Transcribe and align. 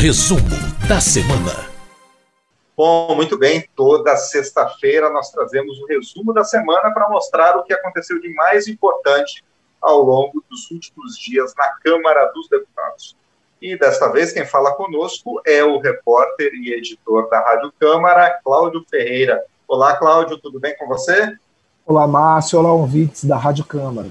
Resumo 0.00 0.40
da 0.88 1.00
semana. 1.00 1.68
Bom, 2.76 3.16
muito 3.16 3.36
bem. 3.36 3.68
Toda 3.74 4.16
sexta-feira 4.16 5.10
nós 5.10 5.32
trazemos 5.32 5.76
o 5.80 5.86
resumo 5.86 6.32
da 6.32 6.44
semana 6.44 6.92
para 6.92 7.08
mostrar 7.08 7.56
o 7.56 7.64
que 7.64 7.72
aconteceu 7.72 8.20
de 8.20 8.32
mais 8.34 8.68
importante 8.68 9.44
ao 9.82 10.00
longo 10.00 10.40
dos 10.48 10.70
últimos 10.70 11.18
dias 11.18 11.52
na 11.58 11.68
Câmara 11.82 12.26
dos 12.26 12.48
Deputados. 12.48 13.16
E 13.60 13.76
desta 13.76 14.06
vez 14.06 14.32
quem 14.32 14.46
fala 14.46 14.72
conosco 14.72 15.42
é 15.44 15.64
o 15.64 15.80
repórter 15.80 16.52
e 16.54 16.74
editor 16.74 17.28
da 17.28 17.40
Rádio 17.40 17.72
Câmara, 17.76 18.38
Cláudio 18.44 18.86
Ferreira. 18.88 19.44
Olá, 19.66 19.96
Cláudio, 19.96 20.38
tudo 20.38 20.60
bem 20.60 20.76
com 20.76 20.86
você? 20.86 21.36
Olá, 21.84 22.06
Márcio. 22.06 22.60
Olá, 22.60 22.72
ouvintes 22.72 23.24
da 23.24 23.36
Rádio 23.36 23.64
Câmara. 23.64 24.10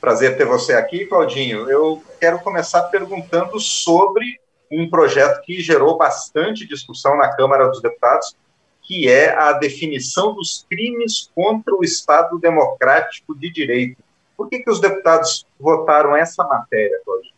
Prazer 0.00 0.38
ter 0.38 0.46
você 0.46 0.72
aqui, 0.72 1.04
Claudinho. 1.04 1.68
Eu 1.68 2.02
quero 2.18 2.38
começar 2.38 2.84
perguntando 2.84 3.60
sobre 3.60 4.40
um 4.70 4.88
projeto 4.88 5.42
que 5.42 5.60
gerou 5.60 5.96
bastante 5.96 6.66
discussão 6.66 7.16
na 7.16 7.34
Câmara 7.34 7.68
dos 7.68 7.82
Deputados, 7.82 8.36
que 8.82 9.08
é 9.08 9.34
a 9.36 9.52
definição 9.52 10.34
dos 10.34 10.64
crimes 10.68 11.30
contra 11.34 11.74
o 11.74 11.84
Estado 11.84 12.38
Democrático 12.38 13.34
de 13.34 13.50
Direito. 13.50 14.02
Por 14.36 14.48
que, 14.48 14.60
que 14.60 14.70
os 14.70 14.80
deputados 14.80 15.44
votaram 15.58 16.16
essa 16.16 16.42
matéria, 16.44 17.00
Claudinho? 17.04 17.34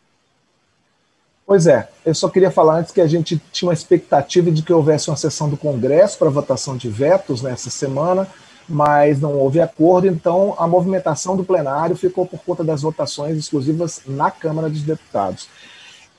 Pois 1.45 1.67
é, 1.67 1.89
eu 2.05 2.15
só 2.15 2.29
queria 2.29 2.49
falar 2.49 2.77
antes 2.77 2.93
que 2.93 3.01
a 3.01 3.07
gente 3.07 3.37
tinha 3.51 3.67
uma 3.67 3.73
expectativa 3.73 4.49
de 4.49 4.63
que 4.63 4.71
houvesse 4.71 5.09
uma 5.09 5.17
sessão 5.17 5.49
do 5.49 5.57
Congresso 5.57 6.17
para 6.17 6.29
votação 6.29 6.77
de 6.77 6.89
vetos 6.89 7.41
nessa 7.41 7.69
semana, 7.69 8.27
mas 8.67 9.19
não 9.19 9.33
houve 9.33 9.59
acordo, 9.59 10.07
então 10.07 10.55
a 10.57 10.65
movimentação 10.65 11.35
do 11.35 11.43
plenário 11.43 11.97
ficou 11.97 12.25
por 12.25 12.39
conta 12.39 12.63
das 12.63 12.81
votações 12.81 13.37
exclusivas 13.37 14.01
na 14.07 14.31
Câmara 14.31 14.69
dos 14.69 14.83
Deputados. 14.83 15.49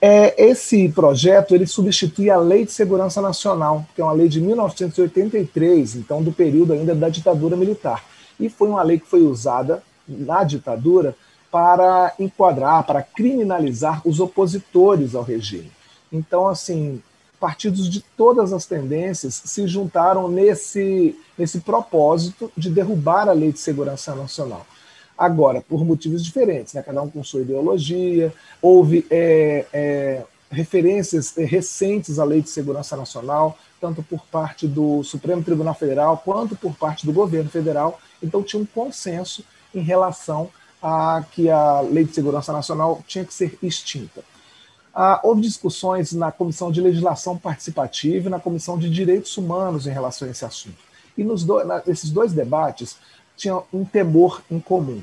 É, 0.01 0.51
esse 0.51 0.89
projeto 0.91 1.55
ele 1.55 1.67
substitui 1.67 2.29
a 2.29 2.37
Lei 2.37 2.65
de 2.65 2.73
Segurança 2.73 3.23
Nacional, 3.23 3.87
que 3.95 4.01
é 4.01 4.05
uma 4.05 4.13
lei 4.13 4.29
de 4.29 4.41
1983, 4.41 5.97
então 5.97 6.23
do 6.23 6.31
período 6.33 6.75
ainda 6.75 6.95
da 6.95 7.09
ditadura 7.09 7.57
militar. 7.57 8.05
E 8.39 8.49
foi 8.49 8.69
uma 8.69 8.83
lei 8.83 8.99
que 8.99 9.07
foi 9.07 9.23
usada 9.23 9.83
na 10.07 10.45
ditadura 10.45 11.17
para 11.51 12.13
enquadrar, 12.19 12.85
para 12.85 13.03
criminalizar 13.03 14.03
os 14.05 14.21
opositores 14.21 15.15
ao 15.15 15.23
regime. 15.23 15.71
Então, 16.13 16.49
assim, 16.49 17.01
partidos 17.39 17.89
de 17.89 18.01
todas 18.01 18.53
as 18.53 18.67
tendências 18.67 19.41
se 19.45 19.67
juntaram 19.67 20.29
nesse, 20.29 21.17
nesse 21.39 21.61
propósito 21.61 22.51
de 22.57 22.71
derrubar 22.71 23.29
a 23.29 23.33
Lei 23.33 23.53
de 23.53 23.59
Segurança 23.59 24.15
Nacional. 24.15 24.67
Agora, 25.17 25.61
por 25.61 25.85
motivos 25.85 26.25
diferentes, 26.25 26.75
né? 26.75 26.83
cada 26.83 27.01
um 27.03 27.09
com 27.09 27.23
sua 27.23 27.43
ideologia, 27.43 28.33
houve 28.61 29.07
é, 29.11 29.65
é, 29.73 30.25
referências 30.51 31.35
recentes 31.37 32.19
à 32.19 32.25
Lei 32.25 32.43
de 32.43 32.51
Segurança 32.51 32.97
Nacional, 32.97 33.57
tanto 33.81 34.03
por 34.03 34.25
parte 34.27 34.67
do 34.67 35.05
Supremo 35.05 35.43
Tribunal 35.43 35.75
Federal 35.75 36.21
quanto 36.25 36.57
por 36.57 36.75
parte 36.75 37.07
do 37.07 37.13
governo 37.13 37.51
federal. 37.51 38.01
Então, 38.23 38.43
tinha 38.43 38.61
um 38.61 38.67
consenso 38.67 39.45
em 39.75 39.83
relação 39.83 40.51
a 40.83 41.25
que 41.31 41.49
a 41.49 41.81
Lei 41.81 42.05
de 42.05 42.15
Segurança 42.15 42.53
Nacional 42.53 43.03
tinha 43.07 43.25
que 43.25 43.33
ser 43.33 43.57
extinta. 43.63 44.23
Ah, 44.95 45.21
houve 45.25 45.41
discussões 45.41 46.13
na 46.13 46.31
Comissão 46.31 46.71
de 46.71 46.81
Legislação 46.81 47.37
Participativa 47.37 48.29
e 48.29 48.31
na 48.31 48.39
Comissão 48.39 48.79
de 48.79 48.89
Direitos 48.89 49.37
Humanos 49.37 49.87
em 49.87 49.91
relação 49.91 50.29
a 50.29 50.31
esse 50.31 50.45
assunto. 50.45 50.77
E 51.17 51.25
nos 51.25 51.45
do, 51.45 51.61
nesses 51.87 52.11
dois 52.11 52.33
debates, 52.33 52.97
tinha 53.37 53.61
um 53.73 53.85
temor 53.85 54.43
em 54.51 54.61
comum, 54.61 55.03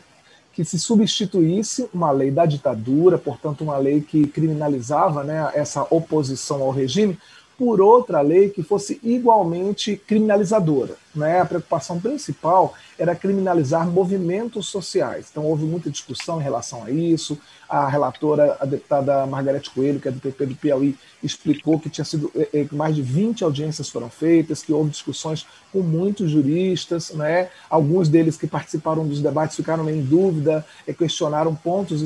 que 0.54 0.64
se 0.66 0.80
substituísse 0.80 1.90
uma 1.94 2.12
lei 2.12 2.32
da 2.32 2.46
ditadura, 2.46 3.18
portanto, 3.18 3.64
uma 3.64 3.78
lei 3.78 4.02
que 4.02 4.28
criminalizava 4.28 5.24
né, 5.24 5.52
essa 5.54 5.86
oposição 5.90 6.62
ao 6.62 6.72
regime, 6.72 7.18
por 7.62 7.80
outra 7.80 8.22
lei 8.22 8.50
que 8.50 8.64
fosse 8.64 9.00
igualmente 9.04 9.96
criminalizadora. 9.96 10.96
Né? 11.14 11.42
A 11.42 11.46
preocupação 11.46 12.00
principal 12.00 12.74
era 12.98 13.16
criminalizar 13.16 13.88
movimentos 13.88 14.66
sociais. 14.66 15.28
Então, 15.30 15.46
houve 15.46 15.64
muita 15.66 15.88
discussão 15.88 16.42
em 16.42 16.44
relação 16.44 16.84
a 16.84 16.90
isso. 16.90 17.38
A 17.70 17.88
relatora, 17.88 18.58
a 18.60 18.66
deputada 18.66 19.28
Margarete 19.28 19.70
Coelho, 19.70 20.00
que 20.00 20.08
é 20.08 20.12
do 20.12 20.20
PP 20.20 20.46
do 20.48 20.56
Piauí, 20.56 20.98
explicou 21.22 21.80
que 21.80 21.88
tinha 21.88 22.04
sido 22.04 22.32
eh, 22.36 22.50
eh, 22.52 22.68
mais 22.72 22.96
de 22.96 23.04
20 23.04 23.44
audiências 23.44 23.90
foram 23.90 24.10
feitas, 24.10 24.64
que 24.64 24.74
houve 24.74 24.90
discussões 24.90 25.46
com 25.72 25.82
muitos 25.82 26.32
juristas, 26.32 27.12
né? 27.12 27.50
alguns 27.70 28.10
deles 28.10 28.38
que 28.38 28.48
participaram 28.48 29.08
dos 29.08 29.22
debates 29.22 29.56
ficaram 29.56 29.88
em 29.88 30.02
dúvida, 30.02 30.66
eh, 30.88 30.94
questionaram 30.94 31.54
pontos 31.54 32.02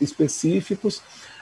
específicos 0.00 1.00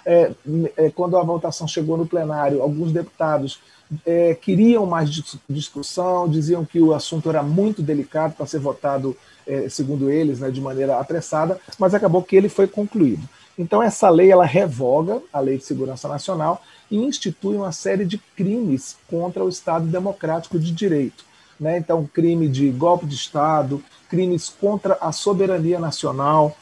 é, 0.08 0.32
é, 0.78 0.90
quando 0.90 1.18
a 1.18 1.22
votação 1.22 1.68
chegou 1.68 1.98
no 1.98 2.06
plenário, 2.06 2.62
alguns 2.62 2.90
deputados 2.92 3.60
é, 4.06 4.34
queriam 4.34 4.86
mais 4.86 5.10
discussão, 5.46 6.26
diziam 6.26 6.64
que 6.64 6.80
o 6.80 6.94
assunto 6.94 7.28
era 7.28 7.42
muito 7.42 7.82
delicado 7.82 8.34
para 8.34 8.46
ser 8.46 8.58
votado, 8.58 9.14
é, 9.46 9.68
segundo 9.68 10.08
eles, 10.08 10.40
né, 10.40 10.50
de 10.50 10.62
maneira 10.62 10.98
apressada, 10.98 11.60
mas 11.78 11.92
acabou 11.92 12.22
que 12.22 12.34
ele 12.34 12.48
foi 12.48 12.66
concluído. 12.66 13.28
Então, 13.58 13.82
essa 13.82 14.08
lei 14.08 14.30
ela 14.30 14.46
revoga 14.46 15.20
a 15.30 15.40
Lei 15.40 15.58
de 15.58 15.64
Segurança 15.64 16.08
Nacional 16.08 16.62
e 16.90 16.96
institui 16.96 17.56
uma 17.56 17.72
série 17.72 18.06
de 18.06 18.16
crimes 18.16 18.96
contra 19.10 19.44
o 19.44 19.48
Estado 19.48 19.86
Democrático 19.86 20.58
de 20.58 20.72
Direito. 20.72 21.22
Né? 21.60 21.76
Então, 21.76 22.08
crime 22.14 22.48
de 22.48 22.70
golpe 22.70 23.04
de 23.04 23.16
Estado, 23.16 23.82
crimes 24.08 24.48
contra 24.48 24.96
a 25.02 25.12
soberania 25.12 25.78
nacional, 25.78 26.56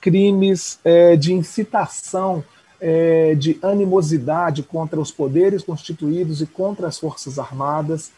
crimes 0.00 0.80
é, 0.84 1.14
de 1.16 1.32
incitação 1.32 2.42
é, 2.80 3.34
de 3.34 3.58
animosidade 3.62 4.62
contra 4.62 5.00
os 5.00 5.10
poderes 5.10 5.62
constituídos 5.62 6.40
e 6.40 6.46
contra 6.46 6.86
as 6.86 6.98
Forças 6.98 7.38
Armadas. 7.38 8.10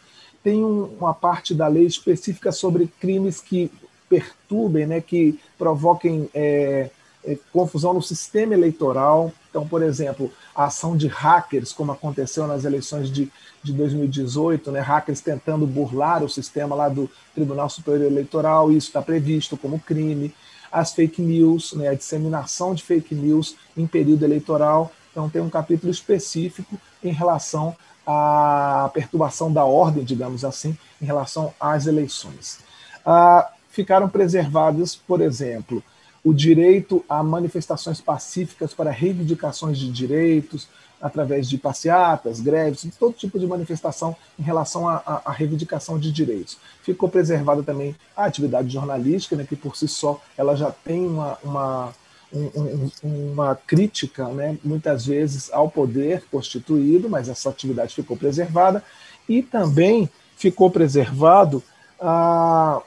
Tem 0.43 0.63
um, 0.63 0.85
uma 0.99 1.13
parte 1.13 1.53
da 1.53 1.67
lei 1.67 1.85
específica 1.85 2.51
sobre 2.51 2.87
crimes 2.99 3.39
que 3.39 3.71
perturbem, 4.09 4.85
né, 4.85 5.01
que 5.01 5.39
provoquem 5.57 6.29
é, 6.33 6.89
é, 7.23 7.37
confusão 7.53 7.93
no 7.93 8.01
sistema 8.01 8.53
eleitoral. 8.53 9.31
Então, 9.49 9.67
por 9.67 9.81
exemplo, 9.81 10.31
a 10.55 10.65
ação 10.65 10.97
de 10.97 11.07
hackers, 11.07 11.71
como 11.71 11.91
aconteceu 11.91 12.45
nas 12.47 12.65
eleições 12.65 13.11
de, 13.11 13.31
de 13.63 13.73
2018, 13.73 14.71
né, 14.71 14.79
hackers 14.79 15.21
tentando 15.21 15.65
burlar 15.65 16.23
o 16.23 16.29
sistema 16.29 16.75
lá 16.75 16.89
do 16.89 17.09
Tribunal 17.33 17.69
Superior 17.69 18.11
Eleitoral, 18.11 18.71
isso 18.71 18.87
está 18.87 19.01
previsto 19.01 19.55
como 19.55 19.79
crime 19.79 20.33
as 20.71 20.93
fake 20.93 21.21
news, 21.21 21.73
né, 21.73 21.89
a 21.89 21.93
disseminação 21.93 22.73
de 22.73 22.83
fake 22.83 23.13
news 23.13 23.55
em 23.75 23.85
período 23.85 24.23
eleitoral. 24.23 24.91
Então, 25.11 25.29
tem 25.29 25.41
um 25.41 25.49
capítulo 25.49 25.91
específico 25.91 26.79
em 27.03 27.11
relação 27.11 27.75
à 28.07 28.89
perturbação 28.93 29.51
da 29.51 29.65
ordem, 29.65 30.03
digamos 30.03 30.45
assim, 30.45 30.77
em 31.01 31.05
relação 31.05 31.53
às 31.59 31.85
eleições. 31.85 32.59
Ah, 33.05 33.51
ficaram 33.69 34.07
preservados, 34.07 34.95
por 34.95 35.21
exemplo, 35.21 35.83
o 36.23 36.33
direito 36.33 37.03
a 37.09 37.23
manifestações 37.23 37.99
pacíficas 37.99 38.73
para 38.73 38.91
reivindicações 38.91 39.77
de 39.77 39.91
direitos, 39.91 40.67
através 41.01 41.49
de 41.49 41.57
passeatas, 41.57 42.39
greves, 42.39 42.87
todo 42.99 43.13
tipo 43.13 43.39
de 43.39 43.47
manifestação 43.47 44.15
em 44.37 44.43
relação 44.43 44.87
à, 44.87 45.21
à 45.25 45.31
reivindicação 45.31 45.97
de 45.97 46.11
direitos. 46.11 46.57
Ficou 46.83 47.09
preservada 47.09 47.63
também 47.63 47.95
a 48.15 48.25
atividade 48.25 48.69
jornalística, 48.69 49.35
né, 49.35 49.45
que 49.47 49.55
por 49.55 49.75
si 49.75 49.87
só 49.87 50.21
ela 50.37 50.55
já 50.55 50.71
tem 50.71 51.05
uma, 51.05 51.37
uma, 51.43 51.93
um, 52.31 52.89
um, 53.03 53.31
uma 53.31 53.55
crítica, 53.55 54.27
né, 54.29 54.57
muitas 54.63 55.05
vezes, 55.05 55.51
ao 55.51 55.69
poder 55.69 56.23
constituído, 56.31 57.09
mas 57.09 57.27
essa 57.27 57.49
atividade 57.49 57.95
ficou 57.95 58.15
preservada, 58.15 58.83
e 59.27 59.41
também 59.41 60.09
ficou 60.35 60.69
preservado 60.69 61.63
a 61.99 62.81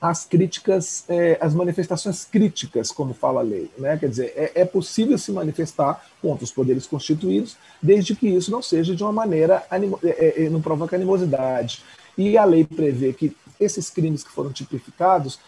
as 0.00 0.24
críticas, 0.24 1.04
é, 1.08 1.36
as 1.40 1.54
manifestações 1.54 2.24
críticas, 2.24 2.92
como 2.92 3.12
fala 3.12 3.40
a 3.40 3.42
lei. 3.42 3.68
Né? 3.76 3.96
Quer 3.98 4.08
dizer, 4.08 4.32
é, 4.36 4.52
é, 4.62 4.64
possível 4.64 5.18
se 5.18 5.32
manifestar 5.32 6.04
contra 6.22 6.44
os 6.44 6.52
poderes 6.52 6.86
constituídos, 6.86 7.56
desde 7.82 8.14
que 8.14 8.28
isso 8.28 8.50
não 8.50 8.62
seja 8.62 8.94
de 8.94 9.02
uma 9.02 9.12
maneira, 9.12 9.64
animo, 9.68 9.98
é, 10.04 10.48
não 10.48 10.62
provoque 10.62 10.94
animosidade. 10.94 11.82
E 12.16 12.38
a 12.38 12.44
lei 12.44 12.64
prevê 12.64 13.12
que 13.12 13.36
esses 13.58 13.90
crimes 13.90 14.22
que 14.22 14.30
foram 14.30 14.52
tipificados, 14.52 15.38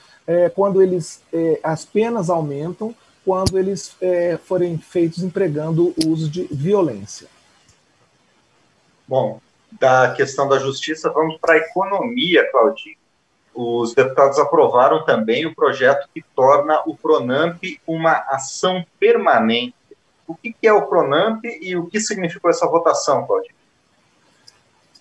quando 0.54 0.80
eles, 0.80 1.20
as 1.64 1.84
penas 1.84 2.30
aumentam, 2.30 2.94
quando 3.24 3.58
eles 3.58 3.96
forem 4.44 4.78
feitos 4.78 5.24
empregando 5.24 5.92
o 6.04 6.08
uso 6.08 6.30
de 6.30 6.44
violência. 6.44 7.26
Bom, 9.08 9.40
da 9.72 10.12
questão 10.12 10.48
da 10.48 10.60
justiça, 10.60 11.10
vamos 11.10 11.38
para 11.38 11.54
a 11.54 11.58
economia, 11.58 12.48
Claudinho 12.52 12.99
os 13.54 13.94
deputados 13.94 14.38
aprovaram 14.38 15.04
também 15.04 15.46
o 15.46 15.54
projeto 15.54 16.08
que 16.14 16.22
torna 16.34 16.82
o 16.86 16.96
Pronamp 16.96 17.62
uma 17.86 18.12
ação 18.28 18.84
permanente. 18.98 19.74
O 20.26 20.34
que 20.34 20.54
é 20.62 20.72
o 20.72 20.86
Pronamp 20.86 21.44
e 21.44 21.76
o 21.76 21.86
que 21.86 22.00
significou 22.00 22.50
essa 22.50 22.66
votação, 22.66 23.26
Claudio? 23.26 23.52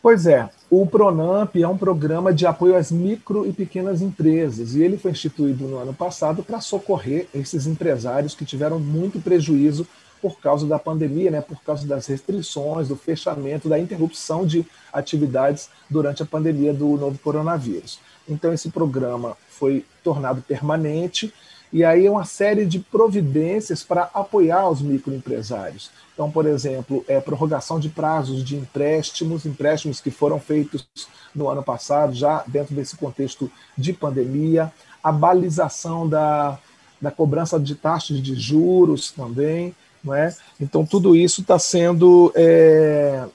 Pois 0.01 0.25
é, 0.25 0.49
o 0.69 0.87
Pronamp 0.87 1.55
é 1.57 1.67
um 1.67 1.77
programa 1.77 2.33
de 2.33 2.45
apoio 2.45 2.75
às 2.75 2.89
micro 2.89 3.45
e 3.45 3.51
pequenas 3.51 4.01
empresas 4.01 4.73
e 4.73 4.81
ele 4.81 4.97
foi 4.97 5.11
instituído 5.11 5.65
no 5.65 5.77
ano 5.77 5.93
passado 5.93 6.41
para 6.41 6.61
socorrer 6.61 7.27
esses 7.33 7.67
empresários 7.67 8.33
que 8.33 8.45
tiveram 8.45 8.79
muito 8.79 9.19
prejuízo 9.19 9.85
por 10.21 10.39
causa 10.39 10.65
da 10.65 10.79
pandemia, 10.79 11.31
né, 11.31 11.41
por 11.41 11.61
causa 11.63 11.85
das 11.87 12.07
restrições, 12.07 12.87
do 12.87 12.95
fechamento, 12.95 13.69
da 13.69 13.79
interrupção 13.79 14.45
de 14.45 14.65
atividades 14.91 15.69
durante 15.89 16.23
a 16.23 16.25
pandemia 16.25 16.73
do 16.73 16.97
novo 16.97 17.17
coronavírus. 17.19 17.99
Então, 18.29 18.53
esse 18.53 18.69
programa 18.69 19.35
foi 19.49 19.85
tornado 20.03 20.41
permanente 20.41 21.33
e 21.71 21.83
aí 21.83 22.09
uma 22.09 22.25
série 22.25 22.65
de 22.65 22.79
providências 22.79 23.83
para 23.83 24.09
apoiar 24.13 24.69
os 24.69 24.81
microempresários. 24.81 25.91
Então, 26.13 26.29
por 26.31 26.45
exemplo, 26.45 27.05
é 27.07 27.19
prorrogação 27.19 27.79
de 27.79 27.89
prazos 27.89 28.43
de 28.43 28.55
empréstimos, 28.55 29.45
empréstimos 29.45 30.01
que 30.01 30.09
foram 30.09 30.39
feitos 30.39 30.87
no 31.33 31.47
ano 31.47 31.63
passado, 31.63 32.13
já 32.13 32.43
dentro 32.47 32.73
desse 32.75 32.97
contexto 32.97 33.51
de 33.77 33.93
pandemia, 33.93 34.71
a 35.03 35.11
balização 35.11 36.09
da, 36.09 36.57
da 36.99 37.11
cobrança 37.11 37.59
de 37.59 37.75
taxas 37.75 38.21
de 38.21 38.35
juros 38.35 39.11
também, 39.11 39.75
não 40.03 40.13
é? 40.13 40.35
Então, 40.59 40.85
tudo 40.85 41.15
isso 41.15 41.41
está 41.41 41.59
sendo 41.59 42.31
é, 42.35 43.25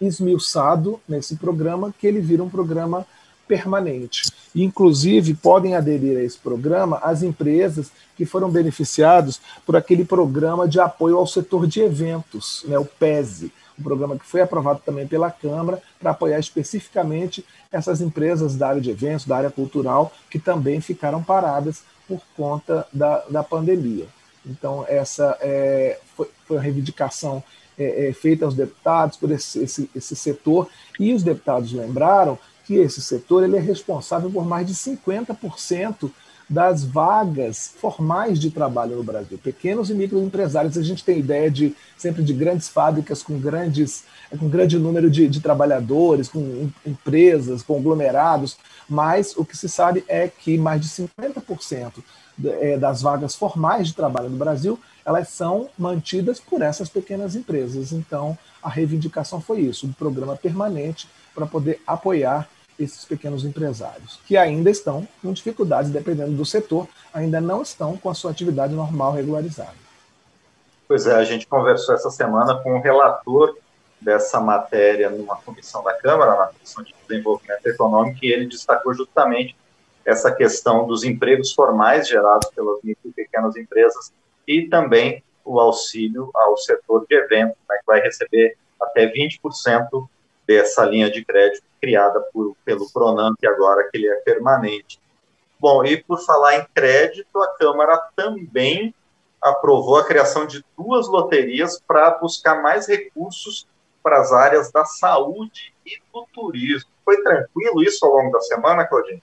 esmiuçado 0.00 1.00
nesse 1.08 1.36
programa, 1.36 1.94
que 1.98 2.06
ele 2.06 2.20
vira 2.20 2.42
um 2.42 2.50
programa 2.50 3.06
permanente. 3.46 4.30
Inclusive, 4.54 5.34
podem 5.34 5.74
aderir 5.74 6.18
a 6.18 6.22
esse 6.22 6.38
programa 6.38 6.98
as 7.02 7.22
empresas 7.22 7.90
que 8.16 8.24
foram 8.24 8.50
beneficiadas 8.50 9.40
por 9.64 9.76
aquele 9.76 10.04
programa 10.04 10.66
de 10.66 10.80
apoio 10.80 11.18
ao 11.18 11.26
setor 11.26 11.66
de 11.66 11.80
eventos, 11.80 12.64
né, 12.66 12.78
o 12.78 12.84
PESE, 12.84 13.52
um 13.78 13.82
programa 13.82 14.18
que 14.18 14.24
foi 14.24 14.40
aprovado 14.40 14.80
também 14.84 15.06
pela 15.06 15.30
Câmara 15.30 15.82
para 16.00 16.12
apoiar 16.12 16.38
especificamente 16.38 17.44
essas 17.70 18.00
empresas 18.00 18.56
da 18.56 18.68
área 18.68 18.80
de 18.80 18.90
eventos, 18.90 19.26
da 19.26 19.36
área 19.36 19.50
cultural, 19.50 20.12
que 20.30 20.38
também 20.38 20.80
ficaram 20.80 21.22
paradas 21.22 21.82
por 22.08 22.20
conta 22.36 22.86
da, 22.92 23.24
da 23.28 23.42
pandemia. 23.42 24.06
Então, 24.46 24.84
essa 24.88 25.36
é, 25.40 25.98
foi, 26.16 26.28
foi, 26.46 26.58
reivindicação 26.58 27.42
é, 27.76 28.08
é, 28.08 28.12
feita 28.12 28.44
aos 28.44 28.54
deputados 28.54 29.16
por 29.16 29.30
esse, 29.30 29.62
esse, 29.62 29.90
esse 29.94 30.16
setor, 30.16 30.68
e 30.98 31.12
os 31.12 31.22
deputados 31.22 31.72
lembraram 31.72 32.38
que 32.66 32.74
esse 32.74 33.00
setor 33.00 33.44
ele 33.44 33.56
é 33.56 33.60
responsável 33.60 34.30
por 34.30 34.44
mais 34.44 34.66
de 34.66 34.74
50% 34.74 36.10
das 36.48 36.84
vagas 36.84 37.72
formais 37.80 38.38
de 38.38 38.50
trabalho 38.50 38.96
no 38.96 39.02
Brasil. 39.02 39.36
Pequenos 39.36 39.90
e 39.90 39.94
microempresários, 39.94 40.78
a 40.78 40.82
gente 40.82 41.04
tem 41.04 41.18
ideia 41.18 41.50
de 41.50 41.74
sempre 41.96 42.22
de 42.22 42.32
grandes 42.32 42.68
fábricas 42.68 43.22
com 43.22 43.38
grandes 43.38 44.04
com 44.38 44.48
grande 44.48 44.78
número 44.78 45.08
de, 45.08 45.28
de 45.28 45.40
trabalhadores, 45.40 46.28
com 46.28 46.68
empresas, 46.84 47.62
conglomerados, 47.62 48.56
mas 48.88 49.36
o 49.36 49.44
que 49.44 49.56
se 49.56 49.68
sabe 49.68 50.04
é 50.08 50.28
que 50.28 50.58
mais 50.58 50.80
de 50.80 50.88
50% 50.88 51.92
é, 52.44 52.76
das 52.76 53.02
vagas 53.02 53.34
formais 53.34 53.88
de 53.88 53.94
trabalho 53.94 54.28
no 54.28 54.36
Brasil 54.36 54.78
elas 55.06 55.28
são 55.28 55.68
mantidas 55.78 56.40
por 56.40 56.60
essas 56.60 56.88
pequenas 56.88 57.36
empresas. 57.36 57.92
Então, 57.92 58.36
a 58.60 58.68
reivindicação 58.68 59.40
foi 59.40 59.60
isso, 59.60 59.86
um 59.86 59.92
programa 59.92 60.34
permanente 60.34 61.08
para 61.32 61.46
poder 61.46 61.80
apoiar 61.86 62.48
esses 62.78 63.04
pequenos 63.04 63.44
empresários, 63.44 64.20
que 64.26 64.36
ainda 64.36 64.70
estão 64.70 65.06
com 65.22 65.32
dificuldades, 65.32 65.90
dependendo 65.90 66.32
do 66.32 66.44
setor, 66.44 66.86
ainda 67.12 67.40
não 67.40 67.62
estão 67.62 67.96
com 67.96 68.10
a 68.10 68.14
sua 68.14 68.30
atividade 68.30 68.74
normal 68.74 69.12
regularizada. 69.12 69.74
Pois 70.86 71.06
é, 71.06 71.14
a 71.14 71.24
gente 71.24 71.46
conversou 71.46 71.94
essa 71.94 72.10
semana 72.10 72.56
com 72.62 72.76
o 72.76 72.80
relator 72.80 73.56
dessa 74.00 74.40
matéria 74.40 75.10
numa 75.10 75.36
comissão 75.36 75.82
da 75.82 75.92
Câmara, 75.94 76.36
na 76.36 76.46
Comissão 76.46 76.84
de 76.84 76.94
Desenvolvimento 77.08 77.66
Econômico, 77.66 78.18
e 78.22 78.32
ele 78.32 78.46
destacou 78.46 78.94
justamente 78.94 79.56
essa 80.04 80.30
questão 80.30 80.86
dos 80.86 81.02
empregos 81.02 81.52
formais 81.52 82.06
gerados 82.06 82.48
pelas 82.50 82.80
micro 82.84 83.10
e 83.10 83.12
pequenas 83.12 83.56
empresas 83.56 84.12
e 84.46 84.68
também 84.68 85.24
o 85.44 85.58
auxílio 85.58 86.30
ao 86.34 86.56
setor 86.56 87.04
de 87.08 87.16
eventos, 87.16 87.56
né, 87.68 87.76
que 87.78 87.86
vai 87.86 88.00
receber 88.00 88.56
até 88.80 89.10
20% 89.10 90.08
dessa 90.46 90.84
linha 90.84 91.10
de 91.10 91.24
crédito 91.24 91.64
criada 91.80 92.20
por, 92.32 92.56
pelo 92.64 92.90
Pronamp 92.90 93.36
agora 93.44 93.88
que 93.90 93.98
ele 93.98 94.08
é 94.08 94.16
permanente. 94.16 95.00
Bom, 95.58 95.84
e 95.84 96.02
por 96.02 96.18
falar 96.24 96.58
em 96.58 96.66
crédito, 96.74 97.42
a 97.42 97.48
Câmara 97.56 97.98
também 98.14 98.94
aprovou 99.40 99.96
a 99.96 100.04
criação 100.04 100.46
de 100.46 100.64
duas 100.76 101.08
loterias 101.08 101.80
para 101.86 102.10
buscar 102.18 102.62
mais 102.62 102.86
recursos 102.86 103.66
para 104.02 104.20
as 104.20 104.32
áreas 104.32 104.70
da 104.70 104.84
saúde 104.84 105.74
e 105.84 105.98
do 106.12 106.26
turismo. 106.32 106.90
Foi 107.04 107.22
tranquilo 107.22 107.82
isso 107.82 108.04
ao 108.04 108.12
longo 108.12 108.32
da 108.32 108.40
semana, 108.40 108.84
Claudinho? 108.84 109.22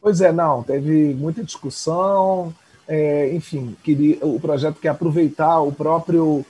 Pois 0.00 0.20
é, 0.20 0.32
não, 0.32 0.62
teve 0.62 1.14
muita 1.14 1.44
discussão, 1.44 2.52
é, 2.88 3.32
enfim, 3.32 3.76
queria, 3.84 4.18
o 4.20 4.40
projeto 4.40 4.80
quer 4.80 4.88
aproveitar 4.88 5.60
o 5.60 5.72
próprio, 5.72 6.44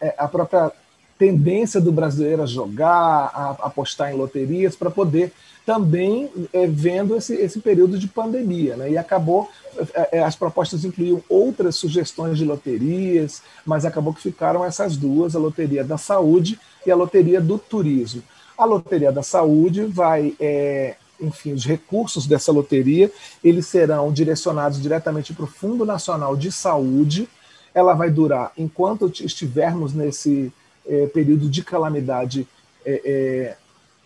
é, 0.00 0.14
a 0.18 0.26
própria 0.26 0.72
tendência 1.18 1.80
do 1.80 1.92
brasileiro 1.92 2.42
a 2.42 2.46
jogar, 2.46 3.30
a 3.32 3.56
apostar 3.62 4.12
em 4.12 4.16
loterias, 4.16 4.74
para 4.74 4.90
poder 4.90 5.32
também 5.64 6.30
é, 6.52 6.66
vendo 6.66 7.16
esse, 7.16 7.34
esse 7.34 7.58
período 7.60 7.98
de 7.98 8.06
pandemia. 8.06 8.76
Né? 8.76 8.92
E 8.92 8.98
acabou, 8.98 9.48
é, 9.94 10.18
é, 10.18 10.22
as 10.22 10.36
propostas 10.36 10.84
incluíam 10.84 11.22
outras 11.28 11.76
sugestões 11.76 12.36
de 12.36 12.44
loterias, 12.44 13.42
mas 13.64 13.84
acabou 13.84 14.12
que 14.12 14.20
ficaram 14.20 14.64
essas 14.64 14.96
duas, 14.96 15.34
a 15.34 15.38
Loteria 15.38 15.82
da 15.82 15.96
Saúde 15.96 16.58
e 16.86 16.90
a 16.90 16.96
Loteria 16.96 17.40
do 17.40 17.58
Turismo. 17.58 18.22
A 18.58 18.64
Loteria 18.64 19.10
da 19.10 19.22
Saúde 19.22 19.84
vai, 19.84 20.34
é, 20.38 20.96
enfim, 21.20 21.52
os 21.52 21.64
recursos 21.64 22.26
dessa 22.26 22.52
loteria, 22.52 23.10
eles 23.42 23.66
serão 23.66 24.12
direcionados 24.12 24.80
diretamente 24.80 25.32
para 25.32 25.44
o 25.44 25.48
Fundo 25.48 25.84
Nacional 25.84 26.36
de 26.36 26.52
Saúde, 26.52 27.28
ela 27.74 27.94
vai 27.94 28.10
durar 28.10 28.52
enquanto 28.56 29.10
estivermos 29.24 29.92
nesse 29.92 30.52
é, 30.86 31.06
período 31.06 31.48
de 31.48 31.62
calamidade 31.62 32.46
é, 32.84 33.00
é, 33.04 33.56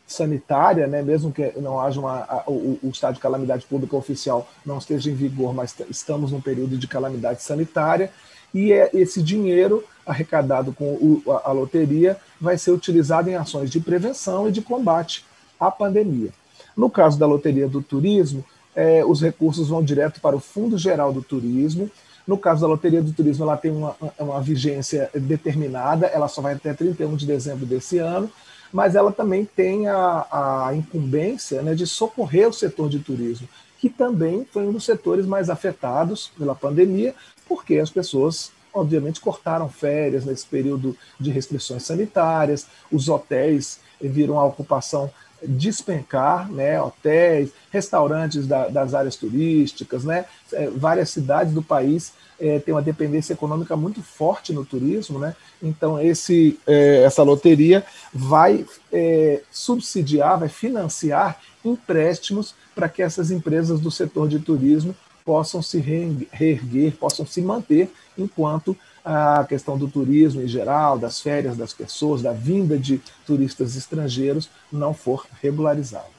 sanitária, 0.07 0.87
né, 0.87 1.03
mesmo 1.03 1.31
que 1.31 1.53
não 1.57 1.79
haja 1.79 2.01
uma, 2.01 2.21
a, 2.21 2.45
o, 2.47 2.79
o, 2.83 2.89
estado 2.89 3.15
de 3.15 3.21
calamidade 3.21 3.67
pública 3.67 3.97
oficial 3.97 4.49
não 4.65 4.79
esteja 4.79 5.11
em 5.11 5.15
vigor, 5.15 5.55
mas 5.55 5.75
estamos 5.91 6.33
num 6.33 6.41
período 6.41 6.79
de 6.79 6.89
calamidade 6.89 7.43
sanitária, 7.43 8.11
e 8.55 8.73
é, 8.73 8.89
esse 8.95 9.23
dinheiro 9.23 9.85
arrecadado 10.07 10.73
com 10.73 10.95
o, 10.95 11.23
a, 11.29 11.51
a 11.51 11.53
loteria 11.53 12.17
vai 12.41 12.57
ser 12.57 12.71
utilizado 12.71 13.29
em 13.29 13.35
ações 13.35 13.71
de 13.71 13.81
prevenção 13.81 14.49
e 14.49 14.53
de 14.53 14.63
combate 14.63 15.25
à 15.61 15.71
pandemia. 15.71 16.31
No 16.75 16.89
caso 16.89 17.19
da 17.19 17.27
loteria 17.27 17.69
do 17.69 17.83
turismo, 17.83 18.45
é, 18.75 19.05
os 19.05 19.21
recursos 19.21 19.69
vão 19.69 19.83
direto 19.83 20.21
para 20.21 20.37
o 20.37 20.41
Fundo 20.41 20.79
Geral 20.79 21.13
do 21.13 21.21
Turismo, 21.21 21.91
no 22.29 22.37
caso 22.37 22.61
da 22.61 22.67
Loteria 22.67 23.03
do 23.03 23.11
Turismo, 23.11 23.45
ela 23.45 23.57
tem 23.57 23.71
uma, 23.71 23.97
uma 24.19 24.39
vigência 24.43 25.11
determinada, 25.15 26.07
ela 26.07 26.29
só 26.29 26.43
vai 26.43 26.53
até 26.53 26.75
31 26.75 27.17
de 27.17 27.25
dezembro 27.25 27.65
desse 27.65 27.97
ano, 27.97 28.31
mas 28.71 28.95
ela 28.95 29.11
também 29.11 29.47
tem 29.47 29.88
a, 29.88 30.26
a 30.67 30.75
incumbência 30.75 31.62
né, 31.62 31.75
de 31.75 31.87
socorrer 31.87 32.47
o 32.47 32.52
setor 32.52 32.91
de 32.91 32.99
turismo, 32.99 33.49
que 33.79 33.88
também 33.88 34.47
foi 34.52 34.67
um 34.67 34.73
dos 34.73 34.85
setores 34.85 35.25
mais 35.25 35.49
afetados 35.49 36.31
pela 36.37 36.55
pandemia, 36.55 37.14
porque 37.49 37.79
as 37.79 37.88
pessoas, 37.88 38.52
obviamente, 38.75 39.23
cortaram 39.23 39.71
férias 39.71 40.26
nesse 40.26 40.45
período 40.45 40.95
de 41.19 41.31
restrições 41.31 41.85
sanitárias, 41.85 42.67
os 42.93 43.09
hotéis 43.09 43.81
viram 43.99 44.38
a 44.38 44.45
ocupação 44.45 45.11
despencar, 45.42 46.50
né, 46.50 46.80
hotéis, 46.80 47.50
restaurantes 47.71 48.47
da, 48.47 48.68
das 48.68 48.95
áreas 48.95 49.16
turísticas, 49.16 50.04
né, 50.04 50.25
é, 50.52 50.68
várias 50.68 51.11
cidades 51.11 51.52
do 51.52 51.62
país 51.62 52.12
é, 52.40 52.59
têm 52.59 52.75
uma 52.75 52.83
dependência 52.83 53.33
econômica 53.33 53.76
muito 53.76 54.02
forte 54.02 54.52
no 54.52 54.64
turismo, 54.64 55.18
né, 55.18 55.35
então 55.62 56.00
esse, 56.00 56.59
é, 56.66 57.02
essa 57.02 57.23
loteria 57.23 57.85
vai 58.12 58.64
é, 58.92 59.42
subsidiar, 59.50 60.38
vai 60.38 60.49
financiar 60.49 61.40
empréstimos 61.64 62.54
para 62.75 62.88
que 62.88 63.02
essas 63.02 63.30
empresas 63.30 63.80
do 63.80 63.90
setor 63.90 64.28
de 64.28 64.38
turismo 64.38 64.95
possam 65.25 65.61
se 65.61 65.78
reerguer, 65.78 66.97
possam 66.97 67.26
se 67.26 67.42
manter 67.42 67.90
enquanto 68.16 68.75
a 69.11 69.43
questão 69.49 69.79
do 69.79 69.88
turismo 69.88 70.43
em 70.43 70.47
geral, 70.47 70.99
das 70.99 71.19
férias 71.19 71.57
das 71.57 71.73
pessoas, 71.73 72.21
da 72.21 72.35
vinda 72.35 72.79
de 72.79 73.00
turistas 73.27 73.75
estrangeiros 73.75 74.50
não 74.71 74.93
for 74.93 75.27
regularizada. 75.41 76.19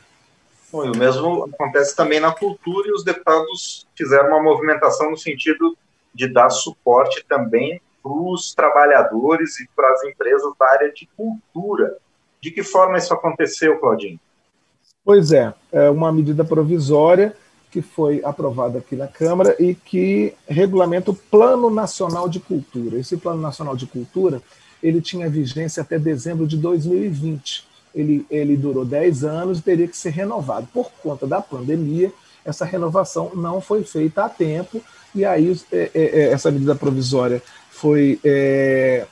Bom, 0.72 0.86
e 0.86 0.90
o 0.90 0.98
mesmo 0.98 1.48
acontece 1.54 1.96
também 1.96 2.20
na 2.20 2.32
cultura 2.32 2.88
e 2.88 2.92
os 2.92 3.04
deputados 3.04 3.86
fizeram 3.96 4.30
uma 4.30 4.42
movimentação 4.42 5.12
no 5.12 5.18
sentido 5.18 5.78
de 6.16 6.28
dar 6.28 6.50
suporte 6.50 7.24
também 7.30 7.80
para 8.02 8.12
os 8.12 8.56
trabalhadores 8.56 9.60
e 9.60 9.70
para 9.76 9.94
as 9.94 10.04
empresas 10.06 10.52
da 10.60 10.72
área 10.72 10.92
de 10.92 11.08
cultura. 11.16 11.96
De 12.42 12.50
que 12.50 12.64
forma 12.64 12.98
isso 12.98 13.14
aconteceu, 13.14 13.78
Claudinho? 13.78 14.20
Pois 15.06 15.32
é, 15.32 15.54
é 15.72 15.92
uma 15.92 16.12
medida 16.12 16.44
provisória 16.44 17.36
que 17.72 17.82
foi 17.82 18.22
aprovado 18.24 18.78
aqui 18.78 18.96
na 18.96 19.08
Câmara 19.08 19.56
e 19.60 19.76
que 19.76 20.34
regulamenta 20.48 21.12
o 21.12 21.16
Plano 21.16 21.70
Nacional 21.70 22.28
de 22.28 22.40
Cultura. 22.40 22.98
Esse 22.98 23.18
Plano 23.18 23.42
Nacional 23.42 23.76
de 23.76 23.86
Cultura 23.86 24.42
ele 24.82 25.02
tinha 25.02 25.30
vigência 25.30 25.82
até 25.82 26.00
dezembro 26.00 26.48
de 26.48 26.58
2020. 26.58 27.68
Ele, 27.94 28.26
ele 28.30 28.56
durou 28.56 28.86
10 28.86 29.24
anos 29.24 29.60
e 29.60 29.62
teria 29.62 29.88
que 29.88 29.98
ser 29.98 30.12
renovado. 30.12 30.68
Por 30.74 30.92
conta 31.04 31.28
da 31.28 31.42
pandemia, 31.42 32.12
essa 32.46 32.66
renovação 32.66 33.32
não 33.36 33.60
foi 33.60 33.84
feita 33.84 34.26
a 34.26 34.30
tempo, 34.30 34.82
e 35.14 35.26
aí 35.26 35.60
é, 35.72 35.92
é, 35.94 36.02
é 36.02 36.32
essa 36.32 36.50
medida 36.50 36.76
provisória 36.76 37.42
foi, 37.70 38.20
é, 38.24 39.06